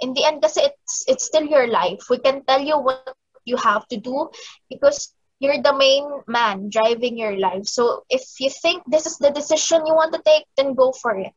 [0.00, 2.12] In the end, kasi it's it's still your life.
[2.12, 3.16] We can tell you what
[3.48, 4.28] you have to do
[4.68, 7.64] because you're the main man driving your life.
[7.64, 11.16] So if you think this is the decision you want to take, then go for
[11.16, 11.32] it.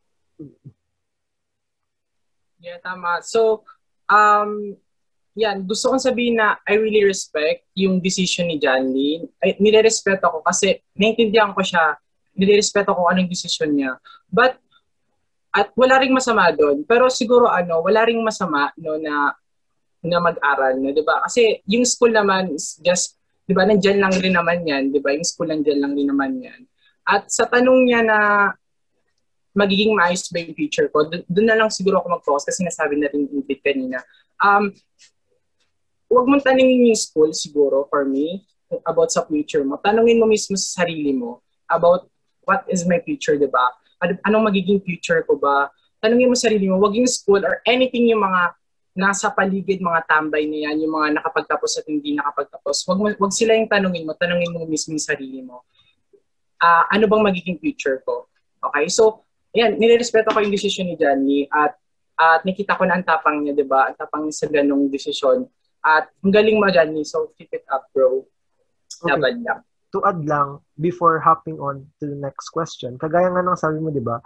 [2.60, 3.24] Yeah, tama.
[3.24, 3.64] So,
[4.08, 4.76] um,
[5.36, 9.24] yan, gusto kong sabihin na I really respect yung decision ni John Lee.
[9.40, 11.96] Ay, nire-respeto ko kasi naiintindihan ko siya.
[12.36, 13.96] Nire-respeto ko anong decision niya.
[14.28, 14.60] But,
[15.50, 16.86] at wala ring masama doon.
[16.86, 19.34] Pero siguro ano, wala ring masama no na
[20.00, 21.20] na mag-aral, no, 'di ba?
[21.26, 25.12] Kasi yung school naman is just 'di ba, nandiyan lang rin naman 'yan, 'di ba?
[25.12, 26.60] Yung school nandiyan lang rin naman 'yan.
[27.04, 28.18] At sa tanong niya na
[29.50, 33.10] magiging maayos ba yung future ko, dun na lang siguro ako mag-focus kasi nasabi na
[33.10, 33.98] rin yung kanina.
[34.38, 34.70] Um,
[36.06, 38.46] huwag mong tanongin yung school siguro for me
[38.86, 39.78] about sa future mo.
[39.82, 42.06] Tanungin mo mismo sa sarili mo about
[42.46, 43.74] what is my future, di ba?
[44.00, 45.68] Ano, anong magiging future ko ba?
[46.00, 48.56] Tanungin mo sa sarili mo, wag yung school or anything yung mga
[48.96, 52.88] nasa paligid, mga tambay na yan, yung mga nakapagtapos at hindi nakapagtapos.
[52.88, 55.62] Wag, mo, wag sila yung tanungin mo, tanungin mo mismo yung sarili mo.
[56.60, 58.28] Ah, ano bang magiging future ko?
[58.60, 61.80] Okay, so, yan, nirerespeto ko yung decision ni Johnny at
[62.20, 63.88] at nakita ko na ang tapang niya, di ba?
[63.88, 65.48] Ang tapang niya sa ganong desisyon.
[65.80, 67.00] At ang galing mo, Johnny.
[67.00, 68.28] So, keep it up, bro.
[69.00, 69.08] Okay.
[69.08, 69.64] Laban lang.
[69.90, 73.90] To add lang before hopping on to the next question, kagaya nga ng sabi mo,
[73.90, 74.18] di ba,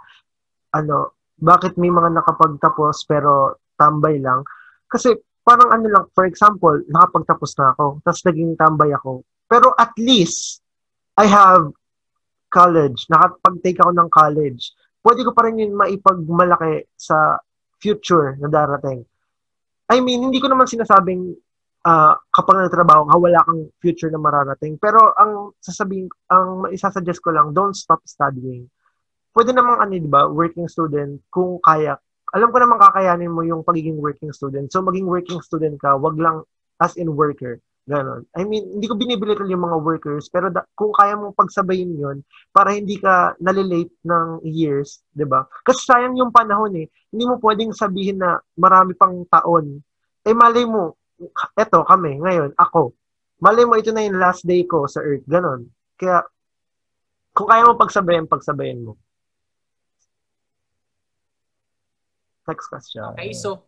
[0.77, 4.45] ano, bakit may mga nakapagtapos pero tambay lang?
[4.87, 5.13] Kasi
[5.45, 9.21] parang ano lang, for example, nakapagtapos na ako, tapos naging tambay ako.
[9.45, 10.63] Pero at least,
[11.15, 11.69] I have
[12.49, 14.73] college, nakapag-take ako ng college.
[15.05, 17.37] Pwede ko pa rin yun maipagmalaki sa
[17.77, 19.05] future na darating.
[19.85, 21.37] I mean, hindi ko naman sinasabing
[21.85, 24.75] ah, kapag nagtrabaho ka, wala kang future na mararating.
[24.81, 28.65] Pero ang sasabihin, ang isasuggest ko lang, don't stop studying.
[29.31, 31.95] Pwede namang ano, di ba, working student, kung kaya.
[32.33, 34.67] Alam ko naman kakayanin mo yung pagiging working student.
[34.73, 36.41] So, maging working student ka, wag lang
[36.81, 37.61] as in worker.
[37.85, 38.25] Ganon.
[38.33, 42.25] I mean, hindi ko binibilitol yung mga workers, pero da- kung kaya mong pagsabayin yon
[42.49, 45.45] para hindi ka nalilate ng years, di ba?
[45.61, 46.89] Kasi sayang yung panahon eh.
[47.13, 49.85] Hindi mo pwedeng sabihin na marami pang taon.
[50.25, 50.97] Eh, malay mo,
[51.55, 52.95] eto kami, ngayon, ako.
[53.39, 55.23] Malay mo, ito na yung last day ko sa Earth.
[55.27, 55.67] Ganon.
[55.99, 56.23] Kaya,
[57.35, 58.95] kung kaya mo pagsabayin, pagsabayin mo.
[62.45, 63.03] Next question.
[63.17, 63.65] Okay, so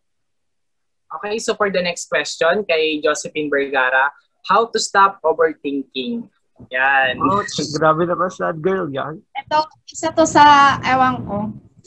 [1.08, 4.12] Okay, so for the next question kay Josephine Vergara,
[4.44, 6.28] how to stop overthinking?
[6.68, 7.16] Yan.
[7.24, 9.24] Ouch, grabe naman sad girl yan.
[9.40, 11.38] Ito, isa to sa, ewan ko,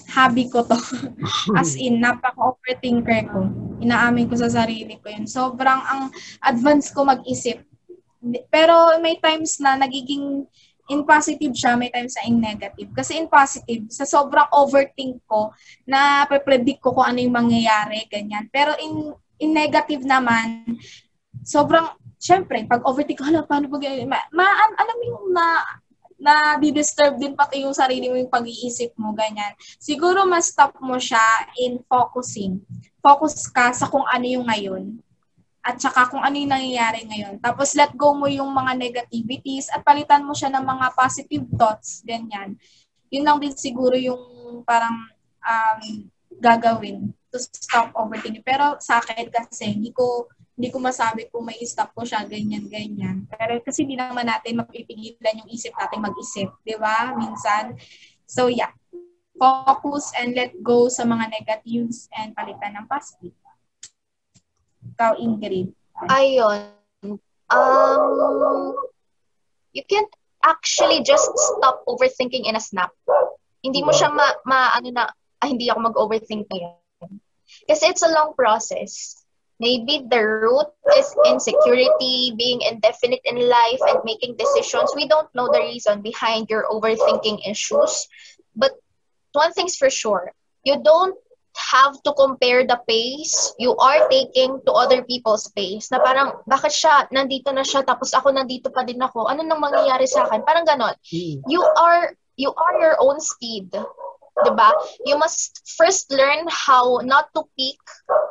[0.09, 0.79] hobby ko to.
[1.61, 3.51] As in, napaka-overthinker ko.
[3.85, 5.29] Inaamin ko sa sarili ko yun.
[5.29, 6.09] Sobrang ang
[6.45, 7.61] advance ko mag-isip.
[8.53, 10.45] Pero may times na nagiging
[10.91, 12.91] in positive siya, may times na in negative.
[12.91, 15.55] Kasi in positive, sa sobrang overthink ko,
[15.87, 18.51] na predict ko kung ano yung mangyayari, ganyan.
[18.51, 20.77] Pero in in negative naman,
[21.43, 24.47] sobrang, syempre, pag overthink ko, hala, paano pag, ma, ma
[24.77, 25.47] alam mo yung na,
[26.21, 29.57] na di-disturb din pati yung sarili mo yung pag-iisip mo, ganyan.
[29.81, 31.21] Siguro mas stop mo siya
[31.57, 32.61] in focusing.
[33.01, 35.01] Focus ka sa kung ano yung ngayon
[35.61, 37.41] at saka kung ano yung nangyayari ngayon.
[37.41, 42.05] Tapos let go mo yung mga negativities at palitan mo siya ng mga positive thoughts,
[42.05, 42.57] ganyan.
[43.09, 44.21] Yun lang din siguro yung
[44.65, 45.09] parang
[45.41, 45.81] um,
[46.41, 48.45] gagawin to stop overthinking.
[48.45, 50.29] Pero sa akin kasi, hindi ko
[50.61, 53.25] Hindi ko masabi kung may stop ko siya, ganyan, ganyan.
[53.33, 57.17] Pero kasi hindi naman natin mapipigilan yung isip natin mag-isip, di ba?
[57.17, 57.81] Minsan.
[58.29, 58.69] So, yeah.
[59.41, 63.33] Focus and let go sa mga negatives and palitan ng positive.
[64.85, 65.73] Ikaw, Ingrid.
[66.13, 66.77] Ayun.
[67.49, 68.77] Um,
[69.73, 70.13] you can't
[70.45, 72.93] actually just stop overthinking in a snap.
[73.65, 75.09] Hindi mo siya ma, ma ano na,
[75.41, 76.77] ah, hindi ako mag-overthink ngayon.
[77.65, 79.20] Kasi it's a long process.
[79.61, 84.97] Maybe the root is insecurity, being indefinite in life, and making decisions.
[84.97, 88.09] We don't know the reason behind your overthinking issues.
[88.57, 88.73] But
[89.33, 90.33] one thing's for sure,
[90.65, 91.15] you don't
[91.53, 95.91] have to compare the pace you are taking to other people's pace.
[95.91, 99.29] Na parang, bakit siya, nandito na siya, tapos ako nandito pa din ako.
[99.29, 100.41] Ano nang mangyayari sa akin?
[100.47, 100.95] Parang ganon.
[101.13, 101.45] Mm.
[101.47, 103.77] You are, you are your own speed.
[104.45, 104.73] Diba?
[105.07, 107.79] You must first learn how not to peak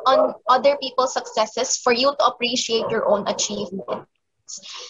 [0.06, 4.06] on other people's successes for you to appreciate your own achievements.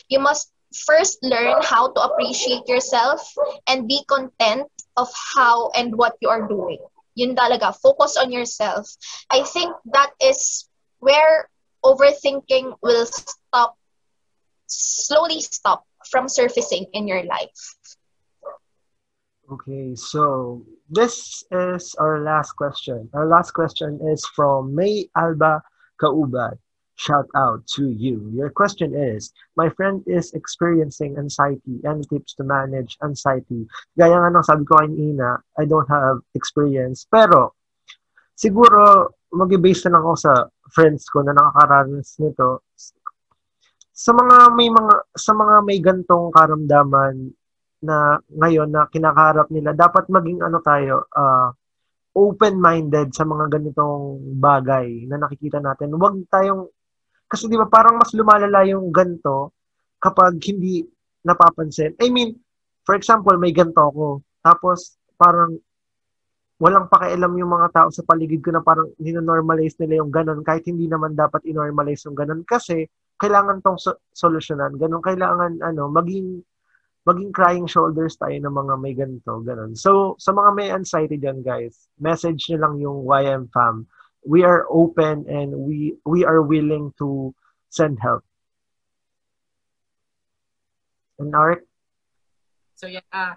[0.09, 0.53] You must
[0.87, 3.21] first learn how to appreciate yourself
[3.69, 4.67] and be content
[4.97, 6.79] of how and what you are doing.
[7.15, 8.87] Yun talaga, focus on yourself.
[9.31, 10.69] I think that is
[11.01, 11.51] where
[11.85, 13.77] overthinking will stop,
[14.67, 17.75] slowly stop from surfacing in your life.
[19.51, 23.09] Okay, so this is our last question.
[23.15, 25.63] Our last question is from May Alba
[26.03, 26.59] Kaubad.
[26.99, 28.29] Shout out to you.
[28.35, 33.65] Your question is, my friend is experiencing anxiety and tips to manage anxiety.
[33.97, 37.09] Gaya nga ng sabi ko kanina, I don't have experience.
[37.09, 37.57] Pero,
[38.37, 40.33] siguro, mag-base na lang ako sa
[40.75, 42.67] friends ko na nakakaranas nito.
[43.97, 47.33] Sa mga may mga sa mga may gantong karamdaman
[47.81, 51.51] na ngayon na kinakaharap nila, dapat maging ano tayo, uh,
[52.15, 55.95] open-minded sa mga ganitong bagay na nakikita natin.
[55.95, 56.69] Huwag tayong,
[57.31, 59.55] kasi di ba parang mas lumalala yung ganto
[60.03, 60.83] kapag hindi
[61.23, 61.95] napapansin.
[62.03, 62.35] I mean,
[62.83, 64.07] for example, may ganto ako.
[64.43, 65.61] Tapos, parang
[66.61, 70.69] walang pakialam yung mga tao sa paligid ko na parang nino-normalize nila yung ganun kahit
[70.69, 72.85] hindi naman dapat i-normalize yung ganun kasi
[73.17, 74.77] kailangan tong so- solusyonan.
[74.77, 76.41] Ganun, kailangan ano, maging
[77.09, 79.73] maging crying shoulders tayo ng mga may ganito, ganun.
[79.73, 83.89] So, sa mga may anxiety dyan, guys, message nyo lang yung YM fam.
[84.21, 87.33] We are open and we we are willing to
[87.73, 88.21] send help.
[91.17, 91.65] And Art?
[92.77, 93.05] So, yeah.
[93.13, 93.37] Uh,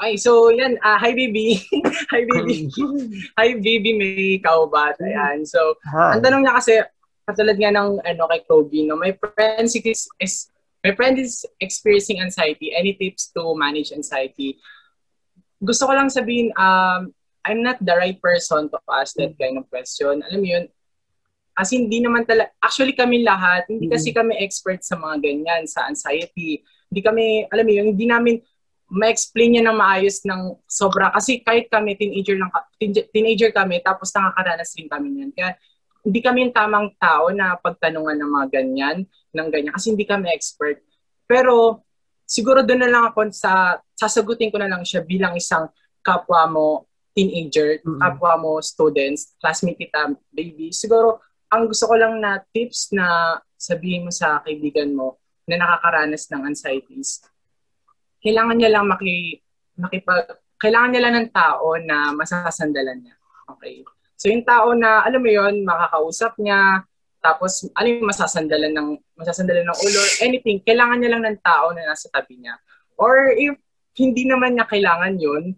[0.00, 0.80] okay, so yan.
[0.80, 1.60] Uh, hi, baby.
[2.12, 2.68] hi, baby.
[3.40, 4.96] hi, baby may kaubat.
[5.04, 5.44] Ayan.
[5.44, 6.16] So, Hi.
[6.16, 6.80] ang tanong niya kasi,
[7.24, 10.51] katulad nga ng ano, kay Kobe, no, my friend is, is
[10.82, 12.74] my friend is experiencing anxiety.
[12.74, 14.58] Any tips to manage anxiety?
[15.62, 17.14] Gusto ko lang sabihin, um,
[17.46, 20.22] I'm not the right person to ask that kind of question.
[20.26, 20.64] Alam mo yun,
[21.54, 25.86] as hindi naman talaga, actually kami lahat, hindi kasi kami expert sa mga ganyan, sa
[25.86, 26.62] anxiety.
[26.90, 28.42] Hindi kami, alam mo yun, hindi namin
[28.92, 31.14] ma-explain niya ng maayos ng sobra.
[31.14, 35.30] Kasi kahit kami, teenager lang, teen- teenager kami, tapos nakakaranas rin kami niyan.
[35.32, 35.56] Kaya
[36.02, 40.28] hindi kami yung tamang tao na pagtanungan ng mga ganyan, ng ganyan, kasi hindi kami
[40.30, 40.80] expert.
[41.24, 41.84] Pero
[42.28, 45.68] siguro doon na lang ako sa, sasagutin ko na lang siya bilang isang
[46.04, 48.00] kapwa mo teenager, Mm-mm.
[48.00, 50.72] kapwa mo students, classmate kita, baby.
[50.72, 51.20] Siguro,
[51.52, 56.42] ang gusto ko lang na tips na sabihin mo sa kaibigan mo na nakakaranas ng
[56.48, 57.20] anxieties,
[58.24, 59.42] kailangan niya lang maki,
[59.76, 63.16] makipag, kailangan niya lang ng tao na masasandalan niya.
[63.50, 63.84] Okay.
[64.16, 66.86] So yung tao na, alam mo yon makakausap niya,
[67.22, 71.70] tapos alam mo, masasandalan ng, masasandalan ng ulo, or anything, kailangan niya lang ng tao
[71.70, 72.58] na nasa tabi niya.
[72.98, 73.54] Or if
[73.94, 75.54] hindi naman niya kailangan yun,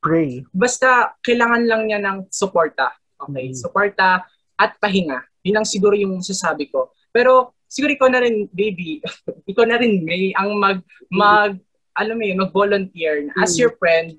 [0.00, 0.42] Pray.
[0.50, 2.90] basta kailangan lang niya ng suporta.
[3.20, 3.54] Okay, Mm.
[3.54, 4.24] suporta
[4.56, 5.22] at pahinga.
[5.44, 6.90] Yun lang siguro yung sasabi ko.
[7.12, 8.98] Pero siguro ikaw na rin, baby,
[9.50, 11.54] ikaw na rin, May, ang mag, mag,
[11.92, 13.58] alam mo yun, mag-volunteer as Mm.
[13.60, 14.16] your friend,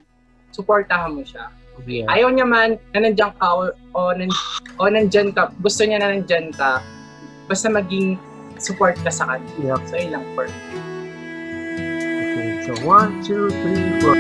[0.54, 1.50] suportahan mo siya.
[1.84, 2.08] Yeah.
[2.08, 3.68] Ayaw niya man na nandiyan ka o,
[3.98, 4.32] o, nan,
[4.80, 6.80] o nandyan ka, gusto niya na nandyan ka,
[7.50, 8.16] basta maging
[8.56, 9.76] support ka sa kanya.
[9.76, 9.82] Yep.
[9.92, 10.58] So, yun lang for me.
[12.24, 12.50] Okay.
[12.64, 14.16] So, one, two, three, four.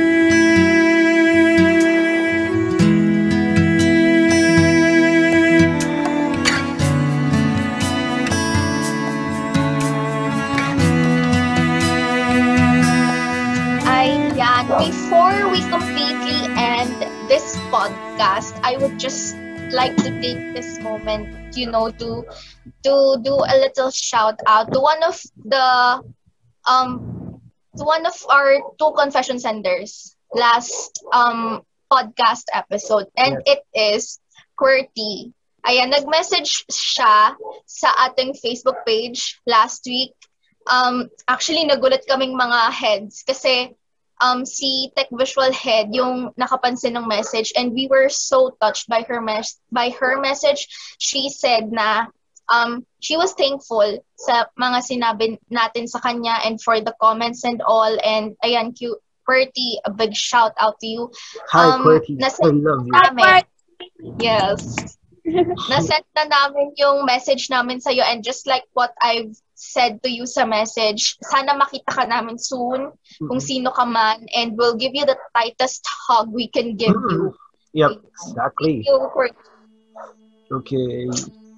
[19.04, 19.36] Just
[19.76, 21.28] like to take this moment,
[21.60, 22.24] you know, to
[22.88, 25.68] to do a little shout out to one of the
[26.64, 27.36] um
[27.76, 34.24] to one of our two confession senders last um podcast episode, and it is
[34.56, 35.36] QWERTY.
[35.68, 37.36] Ayan, nag-message siya
[37.68, 40.16] sa ating Facebook page last week.
[40.68, 43.76] Um, actually, nagulat kaming mga heads kasi
[44.24, 49.04] um, si Tech Visual Head yung nakapansin ng message and we were so touched by
[49.04, 50.66] her mes- by her message.
[51.04, 52.08] She said na
[52.48, 57.60] um, she was thankful sa mga sinabi natin sa kanya and for the comments and
[57.68, 57.92] all.
[58.00, 58.96] And ayan, Q,
[59.28, 61.12] QWERTY, a big shout out to you.
[61.52, 62.16] Hi, Um, Quirky.
[62.20, 62.92] I love you.
[62.96, 63.44] Namin.
[64.20, 64.76] Yes.
[65.72, 69.32] Nasend na namin yung message namin sa'yo and just like what I've
[69.64, 72.92] said to you sa message, sana makita ka namin soon
[73.24, 77.32] kung sino ka man and we'll give you the tightest hug we can give you.
[77.74, 78.84] Yep, exactly.
[78.84, 79.26] Thank you for
[80.54, 81.10] Okay.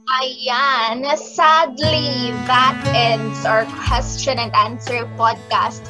[0.08, 1.03] Ayan.
[1.18, 5.84] Sadly, that ends our question and answer podcast.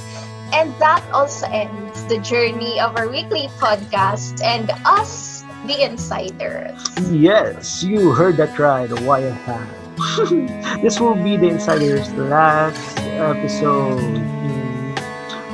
[0.53, 6.79] And that also ends the journey of our weekly podcast and us, the insiders.
[7.11, 9.84] Yes, you heard that right, YFM.
[10.83, 13.99] this will be the Insider's last episode.
[13.99, 14.91] Hmm,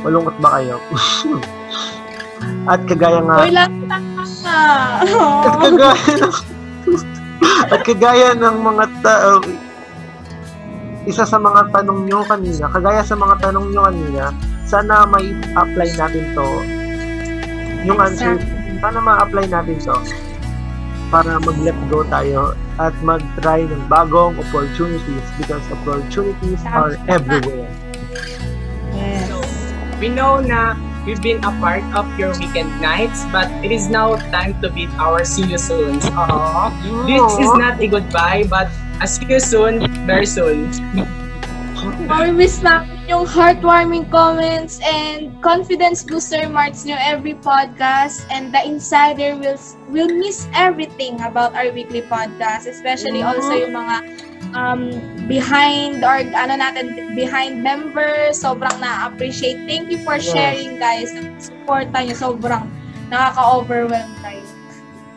[0.01, 0.77] malungkot ba kayo?
[2.71, 3.85] At kagaya nga, Uy, lang
[5.21, 6.33] at kagaya ng,
[7.69, 9.33] at kagaya ng mga tao,
[11.05, 14.33] isa sa mga tanong nyo kanina, kagaya sa mga tanong nyo kanina,
[14.65, 16.49] sana may apply natin to.
[17.85, 18.41] Yung answer,
[18.81, 19.97] sana ma-apply natin to
[21.12, 27.68] para mag-let go tayo at mag-try ng bagong opportunities because opportunities are everywhere.
[28.95, 29.28] Yes.
[29.28, 29.43] So,
[29.99, 34.16] we know na we've been a part of your weekend nights, but it is now
[34.32, 35.99] time to bid our see you soon.
[36.16, 36.72] Aww.
[37.05, 38.72] This is not a goodbye, but
[39.03, 40.72] a see you soon, very soon.
[42.12, 49.39] Mamimiss namin yung heartwarming comments and confidence booster marks nyo every podcast and the insider
[49.39, 49.55] will
[49.88, 53.32] will miss everything about our weekly podcast especially Mhm.
[53.32, 53.95] also yung mga
[54.51, 54.91] um,
[55.32, 62.12] behind or ano natin behind members sobrang na-appreciate thank you for sharing guys support nyo
[62.12, 62.68] sobrang
[63.07, 64.43] nakaka-overwhelm tayo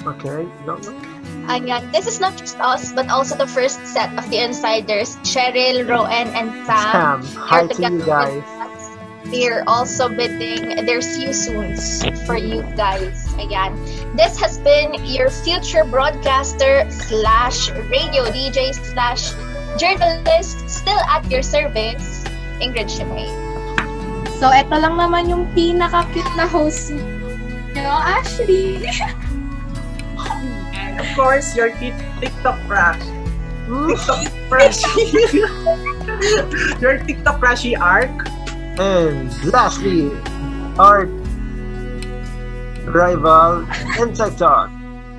[0.04, 0.44] Okay?
[0.68, 1.13] No, no.
[1.48, 1.92] Ayan.
[1.92, 6.28] This is not just us, but also the first set of the insiders, Cheryl, Rowan,
[6.32, 7.22] and Sam.
[7.22, 8.34] Sam, hi to you together guys.
[8.34, 8.82] with us.
[9.28, 13.28] We're also bidding their see you soons for you guys.
[13.40, 13.76] Ayan.
[14.16, 19.32] This has been your future broadcaster slash radio DJ slash
[19.80, 22.22] journalist still at your service,
[22.60, 23.28] Ingrid Shimay.
[24.44, 26.92] so eto lang naman yung pinaka-cute na host
[27.72, 28.82] nyo Ashley
[30.94, 33.02] And of course, your tik- TikTok crush.
[33.66, 35.10] TikTok crushy.
[36.78, 38.14] your TikTok crushy arc.
[38.78, 40.14] And lastly,
[40.78, 41.10] our
[42.86, 43.66] rival,
[43.98, 44.70] Inside Talk.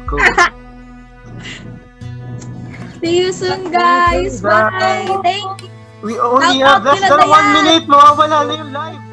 [0.08, 0.24] Cool.
[3.04, 4.40] See you soon, guys.
[4.40, 5.20] Bye.
[5.28, 5.70] Thank you.
[6.08, 7.84] We only Shout have less than one minute.
[7.84, 9.05] Mawawala na yung live.